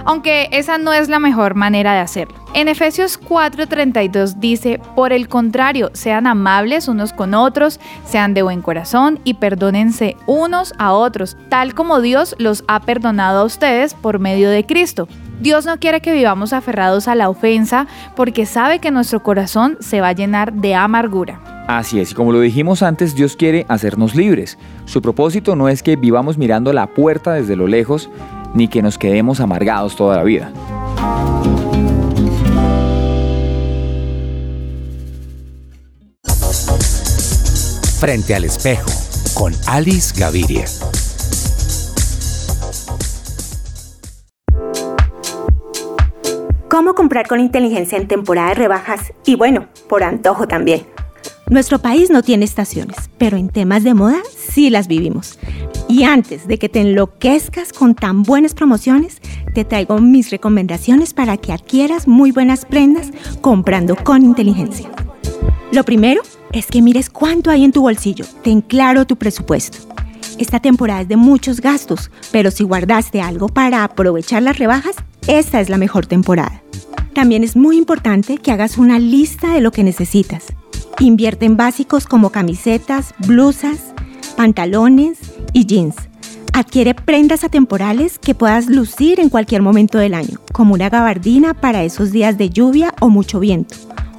Aunque 0.04 0.48
esa 0.52 0.78
no 0.78 0.92
es 0.92 1.08
la 1.08 1.18
mejor 1.18 1.56
manera 1.56 1.92
de 1.94 1.98
hacerlo. 1.98 2.36
En 2.54 2.68
Efesios 2.68 3.20
4:32 3.20 4.36
dice, 4.36 4.80
por 4.94 5.12
el 5.12 5.28
contrario, 5.28 5.90
sean 5.92 6.28
amables 6.28 6.86
unos 6.86 7.12
con 7.12 7.34
otros, 7.34 7.80
sean 8.04 8.32
de 8.32 8.42
buen 8.42 8.62
corazón 8.62 9.18
y 9.24 9.34
perdónense 9.34 10.16
unos 10.28 10.72
a 10.78 10.92
otros, 10.92 11.36
tal 11.48 11.74
como 11.74 12.00
Dios 12.00 12.36
los 12.38 12.62
ha 12.68 12.78
perdonado 12.78 13.40
a 13.40 13.44
ustedes 13.44 13.94
por 13.94 14.20
medio 14.20 14.50
de 14.50 14.64
Cristo. 14.64 15.08
Dios 15.40 15.66
no 15.66 15.78
quiere 15.78 16.00
que 16.00 16.12
vivamos 16.12 16.52
aferrados 16.52 17.09
a 17.09 17.14
la 17.14 17.28
ofensa 17.28 17.87
porque 18.14 18.47
sabe 18.47 18.78
que 18.78 18.90
nuestro 18.90 19.23
corazón 19.23 19.76
se 19.81 20.00
va 20.00 20.09
a 20.09 20.12
llenar 20.12 20.52
de 20.52 20.75
amargura. 20.75 21.40
Así 21.69 22.00
es, 22.00 22.12
y 22.12 22.14
como 22.14 22.33
lo 22.33 22.40
dijimos 22.40 22.83
antes, 22.83 23.14
Dios 23.14 23.37
quiere 23.37 23.66
hacernos 23.69 24.14
libres. 24.14 24.57
Su 24.87 25.02
propósito 25.02 25.57
no 25.57 25.69
es 25.69 25.83
que 25.83 25.97
vivamos 25.97 26.38
mirando 26.38 26.73
la 26.73 26.87
puerta 26.87 27.33
desde 27.33 27.57
lo 27.57 27.66
lejos, 27.66 28.09
ni 28.55 28.69
que 28.69 28.83
nos 28.83 28.99
quedemos 28.99 29.40
amargados 29.40 29.97
toda 29.97 30.16
la 30.16 30.23
vida. 30.23 30.52
Frente 37.99 38.35
al 38.35 38.45
espejo, 38.45 38.90
con 39.35 39.52
Alice 39.66 40.14
Gaviria. 40.19 40.66
¿Cómo 46.76 46.95
comprar 46.95 47.26
con 47.26 47.40
inteligencia 47.40 47.97
en 47.97 48.06
temporada 48.06 48.50
de 48.50 48.56
rebajas? 48.56 49.14
Y 49.25 49.35
bueno, 49.35 49.66
por 49.88 50.02
antojo 50.04 50.47
también. 50.47 50.83
Nuestro 51.49 51.78
país 51.78 52.11
no 52.11 52.23
tiene 52.23 52.45
estaciones, 52.45 52.99
pero 53.16 53.38
en 53.38 53.49
temas 53.49 53.83
de 53.83 53.95
moda 53.95 54.18
sí 54.37 54.68
las 54.68 54.87
vivimos. 54.87 55.38
Y 55.88 56.02
antes 56.02 56.47
de 56.47 56.59
que 56.59 56.68
te 56.68 56.83
enloquezcas 56.83 57.73
con 57.73 57.95
tan 57.95 58.25
buenas 58.25 58.52
promociones, 58.52 59.23
te 59.54 59.64
traigo 59.64 60.00
mis 60.00 60.28
recomendaciones 60.28 61.14
para 61.14 61.38
que 61.38 61.54
adquieras 61.54 62.06
muy 62.06 62.30
buenas 62.30 62.66
prendas 62.66 63.11
comprando 63.40 63.97
con 63.97 64.23
inteligencia. 64.23 64.90
Lo 65.73 65.83
primero 65.83 66.21
es 66.52 66.66
que 66.66 66.83
mires 66.83 67.09
cuánto 67.09 67.50
hay 67.50 67.64
en 67.64 67.73
tu 67.73 67.80
bolsillo, 67.80 68.26
ten 68.42 68.61
claro 68.61 69.06
tu 69.06 69.16
presupuesto. 69.16 69.78
Esta 70.37 70.61
temporada 70.61 71.00
es 71.00 71.09
de 71.09 71.16
muchos 71.16 71.62
gastos, 71.62 72.11
pero 72.33 72.50
si 72.50 72.64
guardaste 72.64 73.23
algo 73.23 73.49
para 73.49 73.83
aprovechar 73.83 74.42
las 74.42 74.59
rebajas, 74.59 74.97
esta 75.26 75.61
es 75.61 75.68
la 75.68 75.78
mejor 75.78 76.06
temporada. 76.06 76.62
También 77.14 77.45
es 77.45 77.56
muy 77.56 77.76
importante 77.76 78.37
que 78.38 78.52
hagas 78.52 78.78
una 78.78 78.99
lista 78.99 79.54
de 79.54 79.61
lo 79.61 79.73
que 79.73 79.83
necesitas 79.83 80.45
Invierte 80.99 81.45
en 81.45 81.59
básicos 81.59 82.06
como 82.06 82.30
camisetas, 82.30 83.14
blusas, 83.18 83.92
pantalones 84.35 85.18
y 85.52 85.66
jeans. 85.66 85.95
Adquiere 86.54 86.95
prendas 86.95 87.45
atemporales 87.45 88.18
que 88.18 88.35
puedas 88.35 88.66
lucir 88.66 89.21
en 89.21 89.28
cualquier 89.28 89.61
momento 89.61 89.99
del 89.99 90.14
año, 90.14 90.40
como 90.52 90.73
una 90.73 90.88
gabardina 90.88 91.52
para 91.52 91.85
esos 91.85 92.12
días 92.12 92.38
de 92.38 92.49
lluvia 92.49 92.95
o 93.00 93.11
mucho 93.11 93.40
viento, 93.40 93.76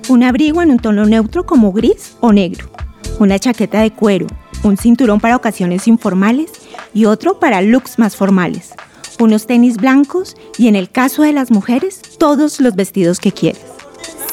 un 0.07 0.21
abrigo 0.21 0.61
en 0.61 0.69
un 0.69 0.77
tono 0.77 1.05
neutro 1.05 1.47
como 1.47 1.71
gris 1.71 2.15
o 2.19 2.31
negro, 2.31 2.69
una 3.17 3.39
chaqueta 3.39 3.81
de 3.81 3.89
cuero, 3.89 4.27
un 4.61 4.77
cinturón 4.77 5.19
para 5.19 5.35
ocasiones 5.35 5.87
informales 5.87 6.51
y 6.93 7.05
otro 7.05 7.39
para 7.39 7.63
looks 7.63 7.97
más 7.97 8.15
formales, 8.15 8.75
unos 9.19 9.47
tenis 9.47 9.77
blancos 9.77 10.35
y 10.57 10.67
en 10.67 10.75
el 10.75 10.89
caso 10.89 11.23
de 11.23 11.33
las 11.33 11.51
mujeres, 11.51 12.01
todos 12.17 12.59
los 12.59 12.75
vestidos 12.75 13.19
que 13.19 13.31
quieras. 13.31 13.61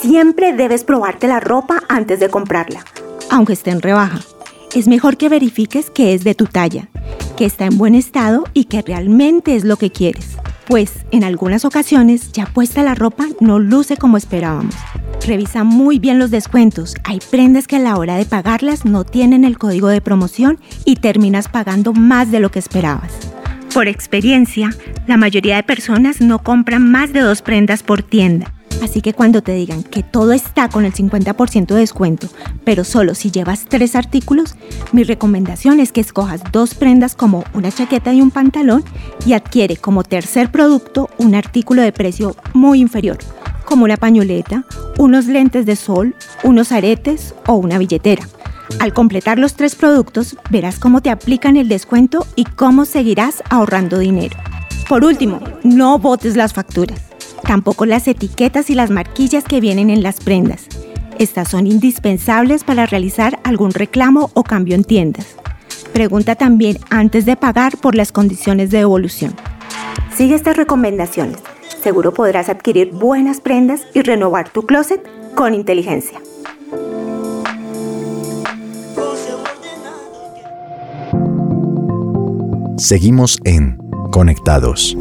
Siempre 0.01 0.53
debes 0.53 0.85
probarte 0.85 1.29
la 1.29 1.41
ropa 1.41 1.83
antes 1.89 2.21
de 2.21 2.29
comprarla, 2.29 2.85
aunque 3.31 3.55
esté 3.55 3.71
en 3.71 3.81
rebaja. 3.81 4.21
Es 4.75 4.89
mejor 4.89 5.17
que 5.17 5.29
verifiques 5.29 5.91
que 5.91 6.15
es 6.15 6.25
de 6.25 6.35
tu 6.35 6.47
talla, 6.47 6.89
que 7.37 7.45
está 7.45 7.65
en 7.67 7.79
buen 7.79 7.95
estado 7.95 8.45
y 8.53 8.65
que 8.65 8.83
realmente 8.83 9.57
es 9.57 9.65
lo 9.65 9.77
que 9.77 9.91
quieres, 9.91 10.37
pues 10.67 10.93
en 11.11 11.25
algunas 11.25 11.65
ocasiones 11.65 12.33
ya 12.33 12.47
puesta 12.47 12.83
la 12.83 12.95
ropa 12.95 13.27
no 13.41 13.59
luce 13.59 13.97
como 13.97 14.17
esperábamos. 14.17 14.75
Revisa 15.27 15.65
muy 15.65 15.99
bien 15.99 16.19
los 16.19 16.31
descuentos. 16.31 16.95
Hay 17.05 17.21
prendas 17.31 17.67
que 17.67 17.77
a 17.77 17.79
la 17.79 17.97
hora 17.97 18.17
de 18.17 18.27
pagarlas 18.27 18.85
no 18.85 19.05
tienen 19.05 19.45
el 19.45 19.57
código 19.57 19.89
de 19.89 20.03
promoción 20.03 20.59
y 20.85 20.97
terminas 20.97 21.49
pagando 21.49 21.95
más 21.95 22.31
de 22.31 22.41
lo 22.41 22.51
que 22.51 22.59
esperabas. 22.59 23.13
Por 23.75 23.89
experiencia, 23.89 24.71
la 25.09 25.17
mayoría 25.17 25.57
de 25.57 25.65
personas 25.65 26.21
no 26.21 26.39
compran 26.39 26.89
más 26.93 27.13
de 27.13 27.19
dos 27.19 27.43
prendas 27.43 27.83
por 27.83 28.05
tienda. 28.05 28.55
Así 28.81 29.01
que 29.01 29.15
cuando 29.15 29.43
te 29.43 29.53
digan 29.53 29.83
que 29.83 30.05
todo 30.05 30.33
está 30.33 30.69
con 30.69 30.85
el 30.85 30.93
50% 30.93 31.67
de 31.67 31.81
descuento, 31.81 32.29
pero 32.63 32.85
solo 32.85 33.17
si 33.17 33.33
llevas 33.33 33.65
tres 33.69 33.97
artículos, 33.97 34.55
mi 34.93 35.03
recomendación 35.03 35.81
es 35.81 35.91
que 35.91 36.01
escojas 36.01 36.41
dos 36.53 36.75
prendas 36.75 37.17
como 37.17 37.43
una 37.53 37.73
chaqueta 37.73 38.15
y 38.15 38.21
un 38.21 38.31
pantalón 38.31 38.85
y 39.27 39.33
adquiere 39.33 39.77
como 39.77 40.05
tercer 40.05 40.53
producto 40.53 41.11
un 41.19 41.35
artículo 41.35 41.83
de 41.83 41.91
precio 41.91 42.37
muy 42.53 42.81
inferior, 42.81 43.19
como 43.65 43.87
una 43.87 43.97
pañoleta, 43.97 44.65
unos 44.99 45.27
lentes 45.27 45.67
de 45.67 45.75
sol, 45.75 46.15
unos 46.45 46.71
aretes 46.71 47.35
o 47.49 47.55
una 47.55 47.79
billetera. 47.79 48.25
Al 48.81 48.93
completar 48.93 49.39
los 49.39 49.55
tres 49.55 49.75
productos, 49.75 50.37
verás 50.51 50.79
cómo 50.79 51.01
te 51.01 51.11
aplican 51.11 51.57
el 51.57 51.69
descuento 51.69 52.27
y 52.37 52.45
cómo 52.45 52.85
seguirás 52.85 53.43
ahorrando 53.51 53.99
dinero. 53.99 54.37
Por 54.89 55.05
último, 55.05 55.41
no 55.63 55.99
botes 55.99 56.37
las 56.37 56.53
facturas 56.53 57.15
tampoco 57.45 57.87
las 57.87 58.09
etiquetas 58.09 58.71
y 58.71 58.75
las 58.75 58.91
marquillas 58.91 59.45
que 59.45 59.61
vienen 59.61 59.91
en 59.91 60.03
las 60.03 60.19
prendas. 60.19 60.67
Estas 61.19 61.49
son 61.49 61.69
indispensables 61.69 62.65
para 62.65 62.87
realizar 62.87 63.39
algún 63.45 63.71
reclamo 63.71 64.31
o 64.35 64.43
cambio 64.43 64.75
en 64.75 64.83
tiendas. 64.83 65.37
Pregunta 65.93 66.35
también 66.35 66.79
antes 66.91 67.25
de 67.25 67.37
pagar 67.37 67.77
por 67.77 67.95
las 67.95 68.11
condiciones 68.11 68.71
de 68.71 68.79
devolución. 68.79 69.35
Sigue 70.17 70.35
estas 70.35 70.57
recomendaciones. 70.57 71.39
Seguro 71.83 72.13
podrás 72.13 72.49
adquirir 72.49 72.91
buenas 72.91 73.41
prendas 73.41 73.83
y 73.95 74.03
renovar 74.03 74.49
tu 74.49 74.63
closet 74.63 75.01
con 75.37 75.55
inteligencia. 75.55 76.21
Seguimos 82.85 83.39
en 83.45 83.79
Conectados. 84.11 84.95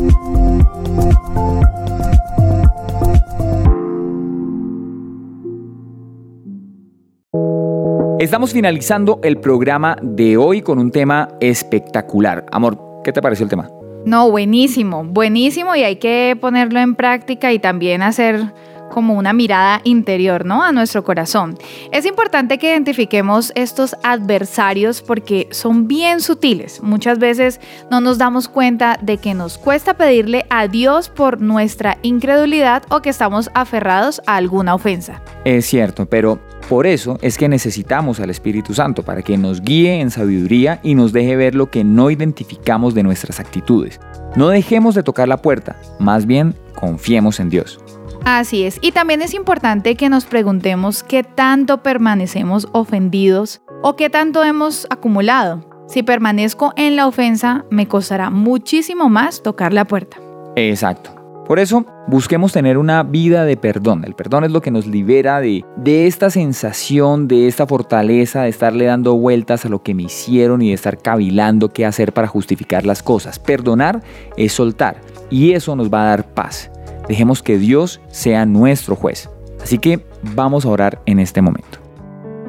Estamos 8.20 8.54
finalizando 8.54 9.20
el 9.22 9.38
programa 9.42 9.98
de 10.02 10.38
hoy 10.38 10.62
con 10.62 10.80
un 10.80 10.92
tema 10.92 11.28
espectacular. 11.42 12.46
Amor, 12.54 13.02
¿qué 13.04 13.12
te 13.12 13.22
pareció 13.22 13.44
el 13.44 13.50
tema? 13.50 13.70
No, 14.06 14.32
buenísimo, 14.32 15.04
buenísimo 15.04 15.76
y 15.76 15.84
hay 15.84 15.98
que 15.98 16.38
ponerlo 16.40 16.80
en 16.80 16.96
práctica 16.96 17.52
y 17.52 17.60
también 17.60 18.02
hacer 18.02 18.54
como 18.92 19.16
una 19.16 19.34
mirada 19.34 19.82
interior, 19.84 20.46
¿no? 20.46 20.64
A 20.64 20.72
nuestro 20.72 21.04
corazón. 21.04 21.58
Es 21.92 22.06
importante 22.06 22.58
que 22.58 22.72
identifiquemos 22.72 23.52
estos 23.56 23.96
adversarios 24.04 25.02
porque 25.02 25.48
son 25.52 25.88
bien 25.88 26.22
sutiles. 26.22 26.82
Muchas 26.82 27.20
veces 27.20 27.60
no 27.90 28.02
nos 28.02 28.18
damos 28.18 28.48
cuenta 28.48 28.98
de 29.02 29.18
que 29.18 29.34
nos 29.34 29.58
cuesta 29.58 29.96
pedirle 29.96 30.46
a 30.50 30.68
Dios 30.68 31.10
por 31.10 31.42
nuestra 31.42 31.98
incredulidad 32.02 32.84
o 32.90 33.02
que 33.02 33.10
estamos 33.10 33.50
aferrados 33.54 34.22
a 34.26 34.36
alguna 34.36 34.76
ofensa. 34.76 35.22
Es 35.46 35.66
cierto, 35.66 36.06
pero 36.06 36.40
por 36.70 36.88
eso 36.88 37.18
es 37.22 37.38
que 37.38 37.50
necesitamos 37.50 38.20
al 38.20 38.30
Espíritu 38.30 38.74
Santo 38.74 39.04
para 39.04 39.22
que 39.22 39.38
nos 39.38 39.62
guíe 39.62 40.00
en 40.00 40.12
sabiduría 40.12 40.80
y 40.82 40.96
nos 40.96 41.12
deje 41.12 41.36
ver 41.36 41.56
lo 41.56 41.70
que 41.70 41.84
no 41.84 42.10
identificamos 42.10 42.94
de 42.94 43.04
nuestras 43.04 43.40
actitudes. 43.40 44.00
No 44.36 44.50
dejemos 44.50 44.96
de 44.96 45.04
tocar 45.04 45.28
la 45.28 45.38
puerta, 45.38 45.76
más 46.00 46.26
bien 46.26 46.56
confiemos 46.74 47.40
en 47.40 47.50
Dios. 47.50 47.83
Así 48.26 48.64
es, 48.64 48.80
y 48.82 48.94
también 48.94 49.22
es 49.22 49.34
importante 49.34 49.96
que 49.96 50.08
nos 50.08 50.24
preguntemos 50.24 51.04
qué 51.04 51.24
tanto 51.24 51.84
permanecemos 51.84 52.70
ofendidos 52.72 53.62
o 53.82 53.98
qué 53.98 54.10
tanto 54.10 54.46
hemos 54.46 54.88
acumulado. 54.90 55.66
Si 55.88 56.04
permanezco 56.04 56.72
en 56.78 56.96
la 56.96 57.06
ofensa, 57.06 57.66
me 57.70 57.88
costará 57.88 58.30
muchísimo 58.30 59.10
más 59.10 59.44
tocar 59.44 59.74
la 59.74 59.86
puerta. 59.86 60.18
Exacto. 60.56 61.14
Por 61.46 61.60
eso, 61.60 61.86
busquemos 62.08 62.54
tener 62.54 62.78
una 62.78 63.04
vida 63.04 63.44
de 63.44 63.58
perdón. 63.58 64.06
El 64.06 64.14
perdón 64.14 64.46
es 64.46 64.52
lo 64.52 64.62
que 64.62 64.72
nos 64.72 64.88
libera 64.88 65.42
de, 65.42 65.66
de 65.76 66.08
esta 66.08 66.30
sensación, 66.30 67.28
de 67.28 67.50
esta 67.50 67.68
fortaleza, 67.68 68.44
de 68.44 68.50
estarle 68.50 68.86
dando 68.86 69.16
vueltas 69.16 69.66
a 69.66 69.70
lo 69.70 69.84
que 69.84 69.94
me 69.94 70.04
hicieron 70.04 70.62
y 70.62 70.70
de 70.70 70.76
estar 70.76 70.98
cavilando 70.98 71.68
qué 71.68 71.86
hacer 71.86 72.14
para 72.14 72.28
justificar 72.28 72.86
las 72.86 73.04
cosas. 73.04 73.40
Perdonar 73.40 74.02
es 74.38 74.54
soltar 74.54 75.02
y 75.30 75.52
eso 75.52 75.76
nos 75.76 75.94
va 75.94 76.04
a 76.04 76.08
dar 76.08 76.34
paz. 76.34 76.72
Dejemos 77.08 77.44
que 77.44 77.58
Dios 77.58 78.02
sea 78.10 78.46
nuestro 78.46 78.96
juez. 78.96 79.30
Así 79.62 79.78
que 79.78 80.06
vamos 80.36 80.66
a 80.66 80.70
orar 80.70 81.02
en 81.06 81.20
este 81.20 81.42
momento. 81.42 81.80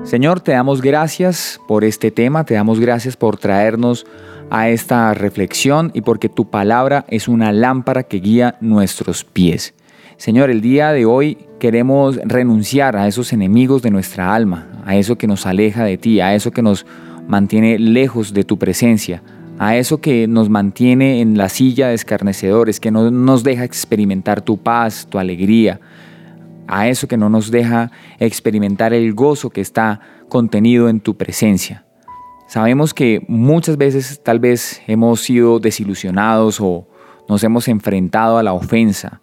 Señor, 0.04 0.40
te 0.40 0.52
damos 0.52 0.82
gracias 0.82 1.60
por 1.66 1.82
este 1.82 2.10
tema, 2.10 2.44
te 2.44 2.54
damos 2.54 2.78
gracias 2.78 3.16
por 3.16 3.38
traernos 3.38 4.06
a 4.50 4.68
esta 4.68 5.14
reflexión 5.14 5.90
y 5.94 6.02
porque 6.02 6.28
tu 6.28 6.50
palabra 6.50 7.06
es 7.08 7.26
una 7.26 7.52
lámpara 7.52 8.02
que 8.02 8.18
guía 8.18 8.56
nuestros 8.60 9.24
pies. 9.24 9.74
Señor, 10.16 10.50
el 10.50 10.60
día 10.60 10.92
de 10.92 11.06
hoy 11.06 11.38
queremos 11.58 12.20
renunciar 12.24 12.96
a 12.96 13.08
esos 13.08 13.32
enemigos 13.32 13.82
de 13.82 13.90
nuestra 13.90 14.34
alma, 14.34 14.68
a 14.84 14.96
eso 14.96 15.16
que 15.16 15.26
nos 15.26 15.46
aleja 15.46 15.84
de 15.84 15.96
ti, 15.96 16.20
a 16.20 16.34
eso 16.34 16.50
que 16.50 16.62
nos 16.62 16.86
mantiene 17.26 17.78
lejos 17.78 18.34
de 18.34 18.44
tu 18.44 18.58
presencia, 18.58 19.22
a 19.58 19.76
eso 19.76 20.00
que 20.00 20.26
nos 20.26 20.48
mantiene 20.48 21.20
en 21.20 21.38
la 21.38 21.48
silla 21.48 21.88
de 21.88 21.94
escarnecedores, 21.94 22.80
que 22.80 22.90
no 22.90 23.10
nos 23.10 23.44
deja 23.44 23.64
experimentar 23.64 24.42
tu 24.42 24.58
paz, 24.58 25.06
tu 25.08 25.18
alegría, 25.18 25.80
a 26.66 26.88
eso 26.88 27.06
que 27.06 27.16
no 27.16 27.28
nos 27.28 27.50
deja 27.50 27.90
experimentar 28.18 28.92
el 28.92 29.12
gozo 29.14 29.50
que 29.50 29.60
está 29.60 30.00
contenido 30.28 30.88
en 30.88 31.00
tu 31.00 31.16
presencia. 31.16 31.84
Sabemos 32.46 32.94
que 32.94 33.24
muchas 33.28 33.76
veces 33.76 34.20
tal 34.22 34.38
vez 34.38 34.82
hemos 34.86 35.20
sido 35.20 35.60
desilusionados 35.60 36.60
o 36.60 36.86
nos 37.28 37.42
hemos 37.44 37.68
enfrentado 37.68 38.38
a 38.38 38.42
la 38.42 38.52
ofensa, 38.52 39.20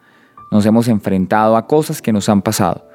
nos 0.52 0.66
hemos 0.66 0.88
enfrentado 0.88 1.56
a 1.56 1.68
cosas 1.68 2.02
que 2.02 2.12
nos 2.12 2.30
han 2.30 2.42
pasado, 2.42 2.88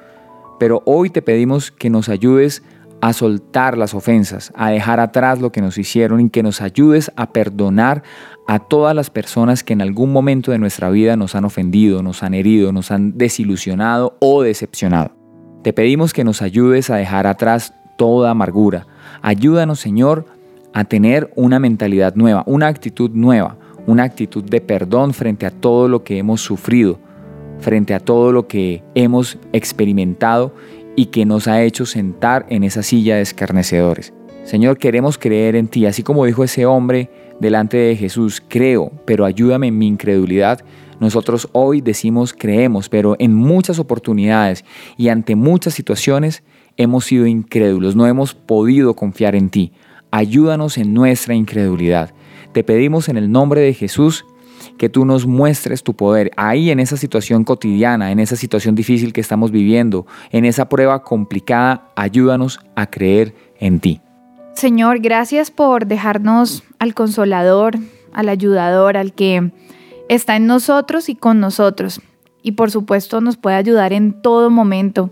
pero 0.59 0.81
hoy 0.85 1.09
te 1.09 1.21
pedimos 1.21 1.71
que 1.71 1.89
nos 1.89 2.09
ayudes 2.09 2.61
a 2.61 2.76
soltar 3.13 3.77
las 3.77 3.93
ofensas, 3.93 4.51
a 4.55 4.69
dejar 4.69 4.99
atrás 4.99 5.39
lo 5.39 5.51
que 5.51 5.61
nos 5.61 5.77
hicieron 5.77 6.19
y 6.19 6.29
que 6.29 6.43
nos 6.43 6.61
ayudes 6.61 7.11
a 7.15 7.31
perdonar 7.31 8.03
a 8.47 8.59
todas 8.59 8.95
las 8.95 9.09
personas 9.09 9.63
que 9.63 9.73
en 9.73 9.81
algún 9.81 10.11
momento 10.11 10.51
de 10.51 10.57
nuestra 10.57 10.89
vida 10.89 11.15
nos 11.15 11.35
han 11.35 11.45
ofendido, 11.45 12.01
nos 12.01 12.23
han 12.23 12.33
herido, 12.33 12.71
nos 12.71 12.91
han 12.91 13.17
desilusionado 13.17 14.17
o 14.19 14.41
decepcionado. 14.41 15.11
Te 15.63 15.73
pedimos 15.73 16.13
que 16.13 16.23
nos 16.23 16.41
ayudes 16.41 16.89
a 16.89 16.95
dejar 16.95 17.27
atrás 17.27 17.73
toda 17.97 18.31
amargura. 18.31 18.87
Ayúdanos, 19.21 19.79
Señor, 19.79 20.25
a 20.73 20.85
tener 20.85 21.31
una 21.35 21.59
mentalidad 21.59 22.15
nueva, 22.15 22.43
una 22.45 22.67
actitud 22.67 23.11
nueva, 23.13 23.57
una 23.85 24.03
actitud 24.03 24.43
de 24.43 24.61
perdón 24.61 25.13
frente 25.13 25.45
a 25.45 25.51
todo 25.51 25.87
lo 25.87 26.03
que 26.03 26.17
hemos 26.17 26.41
sufrido, 26.41 26.99
frente 27.59 27.93
a 27.93 27.99
todo 27.99 28.31
lo 28.31 28.47
que 28.47 28.83
hemos 28.95 29.39
experimentado 29.51 30.53
y 30.97 31.05
que 31.05 31.25
nos 31.25 31.47
ha 31.47 31.61
hecho 31.61 31.85
sentar 31.85 32.47
en 32.49 32.63
esa 32.63 32.81
silla 32.81 33.15
de 33.15 33.21
escarnecedores. 33.21 34.13
Señor, 34.43 34.79
queremos 34.79 35.19
creer 35.19 35.55
en 35.55 35.67
ti, 35.67 35.85
así 35.85 36.01
como 36.01 36.25
dijo 36.25 36.43
ese 36.43 36.65
hombre 36.65 37.11
delante 37.39 37.77
de 37.77 37.95
Jesús, 37.95 38.41
creo, 38.45 38.91
pero 39.05 39.23
ayúdame 39.23 39.67
en 39.67 39.77
mi 39.77 39.87
incredulidad. 39.87 40.65
Nosotros 40.99 41.49
hoy 41.51 41.81
decimos 41.81 42.33
creemos, 42.33 42.89
pero 42.89 43.15
en 43.19 43.35
muchas 43.35 43.77
oportunidades 43.77 44.65
y 44.97 45.09
ante 45.09 45.35
muchas 45.35 45.75
situaciones 45.75 46.41
hemos 46.77 47.05
sido 47.05 47.27
incrédulos, 47.27 47.95
no 47.95 48.07
hemos 48.07 48.33
podido 48.33 48.95
confiar 48.95 49.35
en 49.35 49.49
ti. 49.49 49.73
Ayúdanos 50.09 50.79
en 50.79 50.95
nuestra 50.95 51.35
incredulidad. 51.35 52.11
Te 52.53 52.63
pedimos 52.63 53.07
en 53.07 53.17
el 53.17 53.31
nombre 53.31 53.61
de 53.61 53.75
Jesús 53.75 54.25
que 54.77 54.89
tú 54.89 55.05
nos 55.05 55.25
muestres 55.25 55.83
tu 55.83 55.95
poder 55.95 56.31
ahí 56.37 56.69
en 56.69 56.79
esa 56.79 56.97
situación 56.97 57.43
cotidiana, 57.43 58.11
en 58.11 58.19
esa 58.19 58.35
situación 58.35 58.75
difícil 58.75 59.13
que 59.13 59.21
estamos 59.21 59.51
viviendo, 59.51 60.05
en 60.31 60.45
esa 60.45 60.69
prueba 60.69 61.03
complicada, 61.03 61.89
ayúdanos 61.95 62.59
a 62.75 62.87
creer 62.87 63.33
en 63.59 63.79
ti. 63.79 64.01
Señor, 64.53 64.99
gracias 64.99 65.51
por 65.51 65.85
dejarnos 65.85 66.63
al 66.79 66.93
consolador, 66.93 67.77
al 68.13 68.29
ayudador, 68.29 68.97
al 68.97 69.13
que 69.13 69.51
está 70.09 70.35
en 70.35 70.47
nosotros 70.47 71.09
y 71.09 71.15
con 71.15 71.39
nosotros. 71.39 72.01
Y 72.41 72.53
por 72.53 72.71
supuesto 72.71 73.21
nos 73.21 73.37
puede 73.37 73.55
ayudar 73.55 73.93
en 73.93 74.21
todo 74.21 74.49
momento. 74.49 75.11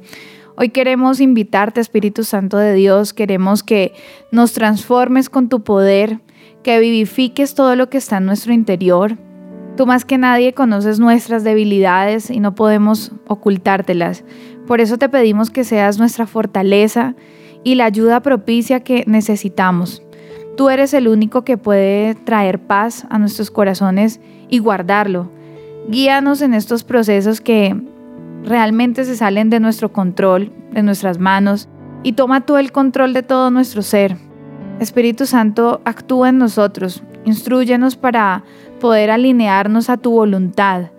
Hoy 0.57 0.69
queremos 0.69 1.19
invitarte, 1.19 1.81
Espíritu 1.81 2.23
Santo 2.23 2.57
de 2.57 2.73
Dios, 2.73 3.13
queremos 3.13 3.61
que 3.61 3.93
nos 4.31 4.53
transformes 4.53 5.29
con 5.29 5.49
tu 5.49 5.63
poder, 5.63 6.21
que 6.63 6.79
vivifiques 6.79 7.55
todo 7.55 7.75
lo 7.75 7.89
que 7.89 7.97
está 7.97 8.17
en 8.17 8.25
nuestro 8.25 8.53
interior, 8.53 9.17
Tú 9.77 9.85
más 9.85 10.05
que 10.05 10.17
nadie 10.17 10.53
conoces 10.53 10.99
nuestras 10.99 11.43
debilidades 11.43 12.29
y 12.29 12.39
no 12.39 12.55
podemos 12.55 13.11
ocultártelas. 13.27 14.23
Por 14.67 14.79
eso 14.79 14.97
te 14.97 15.09
pedimos 15.09 15.49
que 15.49 15.65
seas 15.65 15.99
nuestra 15.99 16.25
fortaleza 16.27 17.15
y 17.63 17.75
la 17.75 17.85
ayuda 17.85 18.21
propicia 18.21 18.79
que 18.79 19.03
necesitamos. 19.05 20.01
Tú 20.55 20.69
eres 20.69 20.93
el 20.93 21.09
único 21.09 21.43
que 21.43 21.57
puede 21.57 22.15
traer 22.15 22.59
paz 22.59 23.05
a 23.09 23.19
nuestros 23.19 23.51
corazones 23.51 24.21
y 24.49 24.59
guardarlo. 24.59 25.29
Guíanos 25.89 26.41
en 26.41 26.53
estos 26.53 26.85
procesos 26.85 27.41
que 27.41 27.75
realmente 28.45 29.03
se 29.03 29.17
salen 29.17 29.49
de 29.49 29.59
nuestro 29.59 29.91
control, 29.91 30.53
de 30.71 30.83
nuestras 30.83 31.19
manos, 31.19 31.67
y 32.03 32.13
toma 32.13 32.45
tú 32.45 32.55
el 32.55 32.71
control 32.71 33.11
de 33.13 33.23
todo 33.23 33.51
nuestro 33.51 33.81
ser. 33.81 34.15
Espíritu 34.79 35.25
Santo, 35.25 35.81
actúa 35.83 36.29
en 36.29 36.37
nosotros, 36.37 37.03
instruyenos 37.25 37.95
para 37.97 38.43
poder 38.85 39.09
alinearnos 39.09 39.89
a 39.89 39.97
tu 39.97 40.11
voluntad. 40.11 40.91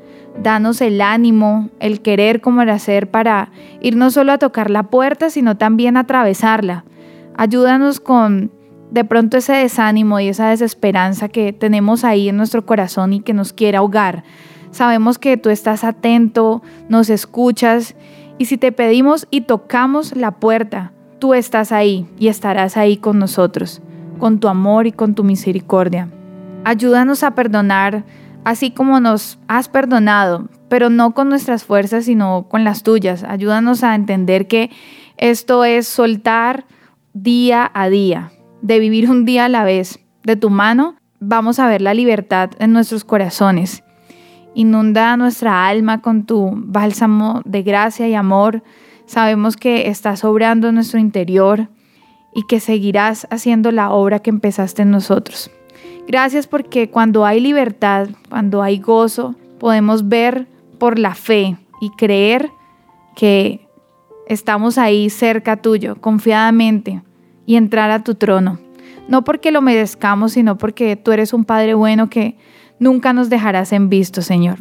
Danos 0.42 0.80
el 0.80 1.00
ánimo, 1.00 1.70
el 1.78 2.02
querer 2.02 2.40
como 2.40 2.62
el 2.62 2.70
hacer 2.70 3.12
para 3.12 3.52
ir 3.80 3.94
no 3.94 4.10
solo 4.10 4.32
a 4.32 4.38
tocar 4.38 4.70
la 4.70 4.90
puerta, 4.90 5.30
sino 5.30 5.56
también 5.56 5.96
a 5.96 6.00
atravesarla. 6.00 6.84
Ayúdanos 7.36 8.00
con 8.00 8.50
de 8.90 9.04
pronto 9.04 9.36
ese 9.36 9.52
desánimo 9.52 10.18
y 10.18 10.26
esa 10.26 10.48
desesperanza 10.48 11.28
que 11.28 11.52
tenemos 11.52 12.02
ahí 12.02 12.28
en 12.28 12.36
nuestro 12.36 12.66
corazón 12.66 13.12
y 13.12 13.20
que 13.20 13.34
nos 13.34 13.52
quiere 13.52 13.76
ahogar. 13.76 14.24
Sabemos 14.72 15.20
que 15.20 15.36
tú 15.36 15.50
estás 15.50 15.84
atento, 15.84 16.62
nos 16.88 17.08
escuchas 17.08 17.94
y 18.36 18.46
si 18.46 18.58
te 18.58 18.72
pedimos 18.72 19.28
y 19.30 19.42
tocamos 19.42 20.16
la 20.16 20.32
puerta, 20.32 20.90
tú 21.20 21.34
estás 21.34 21.70
ahí 21.70 22.08
y 22.18 22.26
estarás 22.26 22.76
ahí 22.76 22.96
con 22.96 23.20
nosotros, 23.20 23.80
con 24.18 24.40
tu 24.40 24.48
amor 24.48 24.88
y 24.88 24.92
con 24.92 25.14
tu 25.14 25.22
misericordia. 25.22 26.08
Ayúdanos 26.66 27.22
a 27.22 27.36
perdonar 27.36 28.02
así 28.42 28.72
como 28.72 28.98
nos 28.98 29.38
has 29.46 29.68
perdonado, 29.68 30.48
pero 30.68 30.90
no 30.90 31.14
con 31.14 31.28
nuestras 31.28 31.62
fuerzas, 31.62 32.06
sino 32.06 32.48
con 32.48 32.64
las 32.64 32.82
tuyas. 32.82 33.22
Ayúdanos 33.22 33.84
a 33.84 33.94
entender 33.94 34.48
que 34.48 34.72
esto 35.16 35.64
es 35.64 35.86
soltar 35.86 36.64
día 37.12 37.70
a 37.72 37.88
día, 37.88 38.32
de 38.62 38.80
vivir 38.80 39.08
un 39.08 39.24
día 39.24 39.44
a 39.44 39.48
la 39.48 39.62
vez. 39.62 40.00
De 40.24 40.34
tu 40.34 40.50
mano 40.50 40.96
vamos 41.20 41.60
a 41.60 41.68
ver 41.68 41.82
la 41.82 41.94
libertad 41.94 42.50
en 42.58 42.72
nuestros 42.72 43.04
corazones. 43.04 43.84
Inunda 44.52 45.16
nuestra 45.16 45.68
alma 45.68 46.02
con 46.02 46.26
tu 46.26 46.50
bálsamo 46.52 47.42
de 47.44 47.62
gracia 47.62 48.08
y 48.08 48.14
amor. 48.14 48.64
Sabemos 49.06 49.56
que 49.56 49.86
estás 49.86 50.24
obrando 50.24 50.70
en 50.70 50.74
nuestro 50.74 50.98
interior 50.98 51.68
y 52.34 52.44
que 52.48 52.58
seguirás 52.58 53.28
haciendo 53.30 53.70
la 53.70 53.92
obra 53.92 54.18
que 54.18 54.30
empezaste 54.30 54.82
en 54.82 54.90
nosotros. 54.90 55.48
Gracias 56.06 56.46
porque 56.46 56.88
cuando 56.88 57.24
hay 57.24 57.40
libertad, 57.40 58.08
cuando 58.28 58.62
hay 58.62 58.78
gozo, 58.78 59.34
podemos 59.58 60.08
ver 60.08 60.46
por 60.78 60.98
la 60.98 61.14
fe 61.14 61.56
y 61.80 61.90
creer 61.90 62.50
que 63.16 63.66
estamos 64.28 64.78
ahí 64.78 65.10
cerca 65.10 65.56
tuyo, 65.56 65.96
confiadamente, 66.00 67.02
y 67.44 67.56
entrar 67.56 67.90
a 67.90 68.04
tu 68.04 68.14
trono. 68.14 68.58
No 69.08 69.24
porque 69.24 69.50
lo 69.50 69.62
merezcamos, 69.62 70.32
sino 70.32 70.58
porque 70.58 70.96
tú 70.96 71.12
eres 71.12 71.32
un 71.32 71.44
Padre 71.44 71.74
bueno 71.74 72.08
que 72.10 72.36
nunca 72.78 73.12
nos 73.12 73.30
dejarás 73.30 73.72
en 73.72 73.88
visto, 73.88 74.22
Señor. 74.22 74.58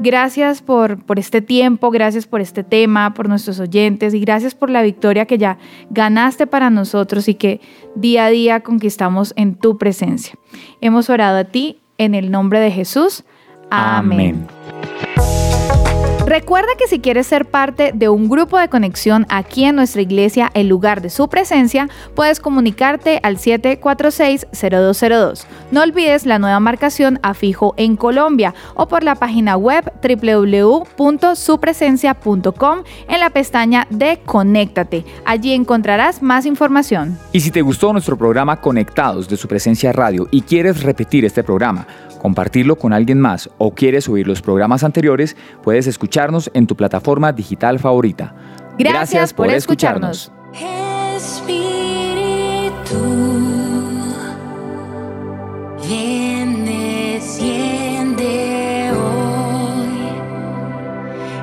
Gracias 0.00 0.62
por, 0.62 1.04
por, 1.04 1.18
este 1.18 1.42
tiempo, 1.42 1.90
gracias 1.90 2.26
por 2.26 2.40
este 2.40 2.64
tema, 2.64 3.14
por 3.14 3.28
nuestros 3.28 3.60
oyentes 3.60 4.14
y 4.14 4.20
gracias 4.20 4.54
por 4.54 4.70
la 4.70 4.82
victoria 4.82 5.26
que 5.26 5.38
ya 5.38 5.58
ganaste 5.90 6.46
para 6.46 6.70
nosotros 6.70 7.28
y 7.28 7.34
que 7.34 7.60
día 7.94 8.26
a 8.26 8.30
día 8.30 8.60
conquistamos 8.60 9.32
en 9.36 9.54
tu 9.54 9.78
presencia. 9.78 10.34
Hemos 10.80 11.10
orado 11.10 11.38
a 11.38 11.44
ti 11.44 11.80
en 11.98 12.14
el 12.14 12.30
nombre 12.30 12.60
de 12.60 12.70
Jesús. 12.70 13.24
Amén. 13.70 14.46
Recuerda 16.30 16.70
que 16.78 16.86
si 16.86 17.00
quieres 17.00 17.26
ser 17.26 17.44
parte 17.44 17.90
de 17.92 18.08
un 18.08 18.28
grupo 18.28 18.56
de 18.56 18.68
conexión 18.68 19.26
aquí 19.30 19.64
en 19.64 19.74
nuestra 19.74 20.00
iglesia 20.00 20.48
en 20.54 20.68
lugar 20.68 21.02
de 21.02 21.10
su 21.10 21.26
presencia, 21.26 21.88
puedes 22.14 22.38
comunicarte 22.38 23.18
al 23.24 23.36
746-0202. 23.36 25.44
No 25.72 25.82
olvides 25.82 26.26
la 26.26 26.38
nueva 26.38 26.60
marcación 26.60 27.18
a 27.24 27.34
fijo 27.34 27.74
en 27.76 27.96
Colombia 27.96 28.54
o 28.76 28.86
por 28.86 29.02
la 29.02 29.16
página 29.16 29.56
web 29.56 29.92
www.supresencia.com 30.04 32.78
en 33.08 33.18
la 33.18 33.30
pestaña 33.30 33.88
de 33.90 34.20
Conéctate. 34.24 35.04
Allí 35.24 35.52
encontrarás 35.52 36.22
más 36.22 36.46
información. 36.46 37.18
Y 37.32 37.40
si 37.40 37.50
te 37.50 37.60
gustó 37.60 37.92
nuestro 37.92 38.16
programa 38.16 38.60
Conectados 38.60 39.28
de 39.28 39.36
su 39.36 39.48
presencia 39.48 39.92
radio 39.92 40.28
y 40.30 40.42
quieres 40.42 40.84
repetir 40.84 41.24
este 41.24 41.42
programa, 41.42 41.88
compartirlo 42.20 42.76
con 42.76 42.92
alguien 42.92 43.18
más 43.18 43.50
o 43.58 43.74
quieres 43.74 44.04
subir 44.04 44.28
los 44.28 44.42
programas 44.42 44.84
anteriores, 44.84 45.36
puedes 45.62 45.86
escucharnos 45.86 46.50
en 46.54 46.66
tu 46.66 46.76
plataforma 46.76 47.32
digital 47.32 47.78
favorita. 47.78 48.34
Gracias, 48.78 49.32
por, 49.32 49.48
escucharnos. 49.48 50.30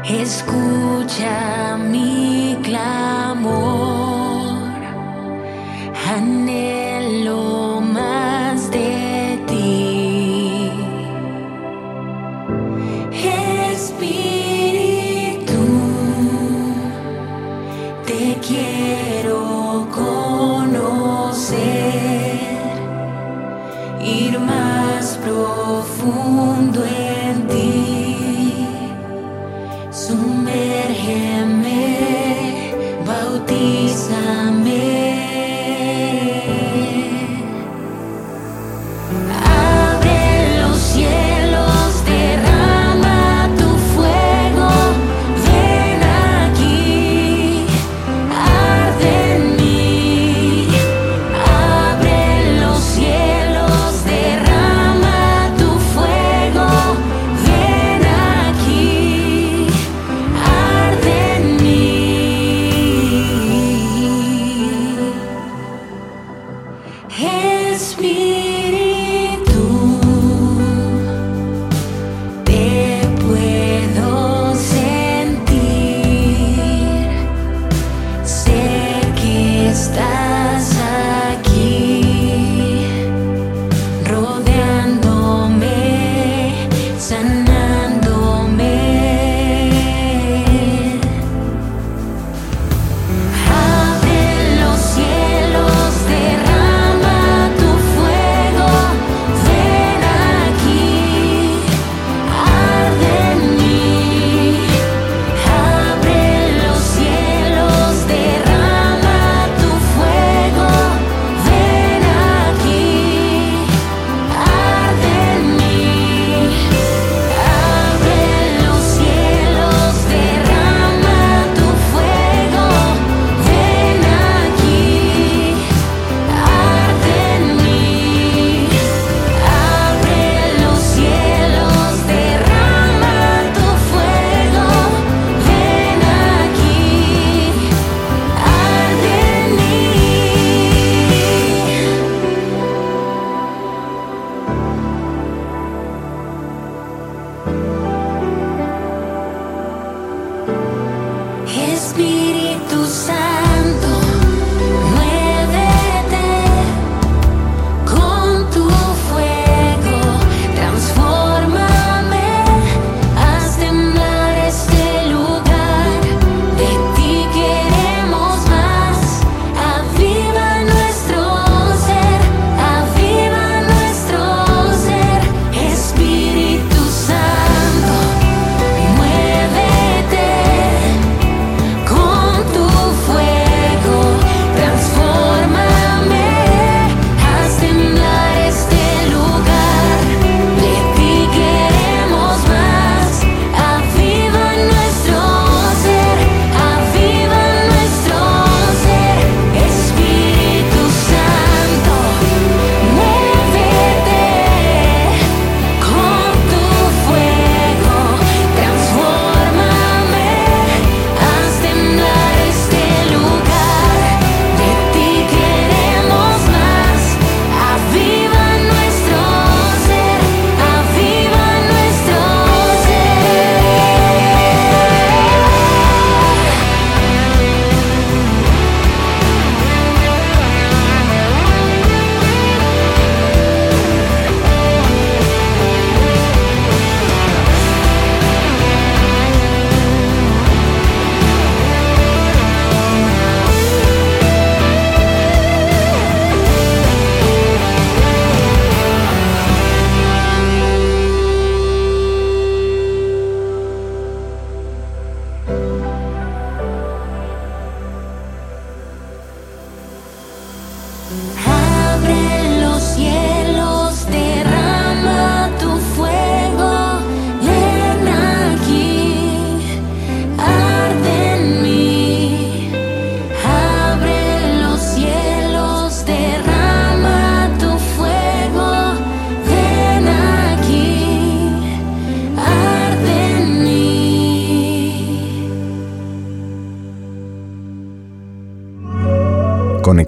Escucha 0.10 1.78
mi 1.78 2.58
clamor. 2.64 3.77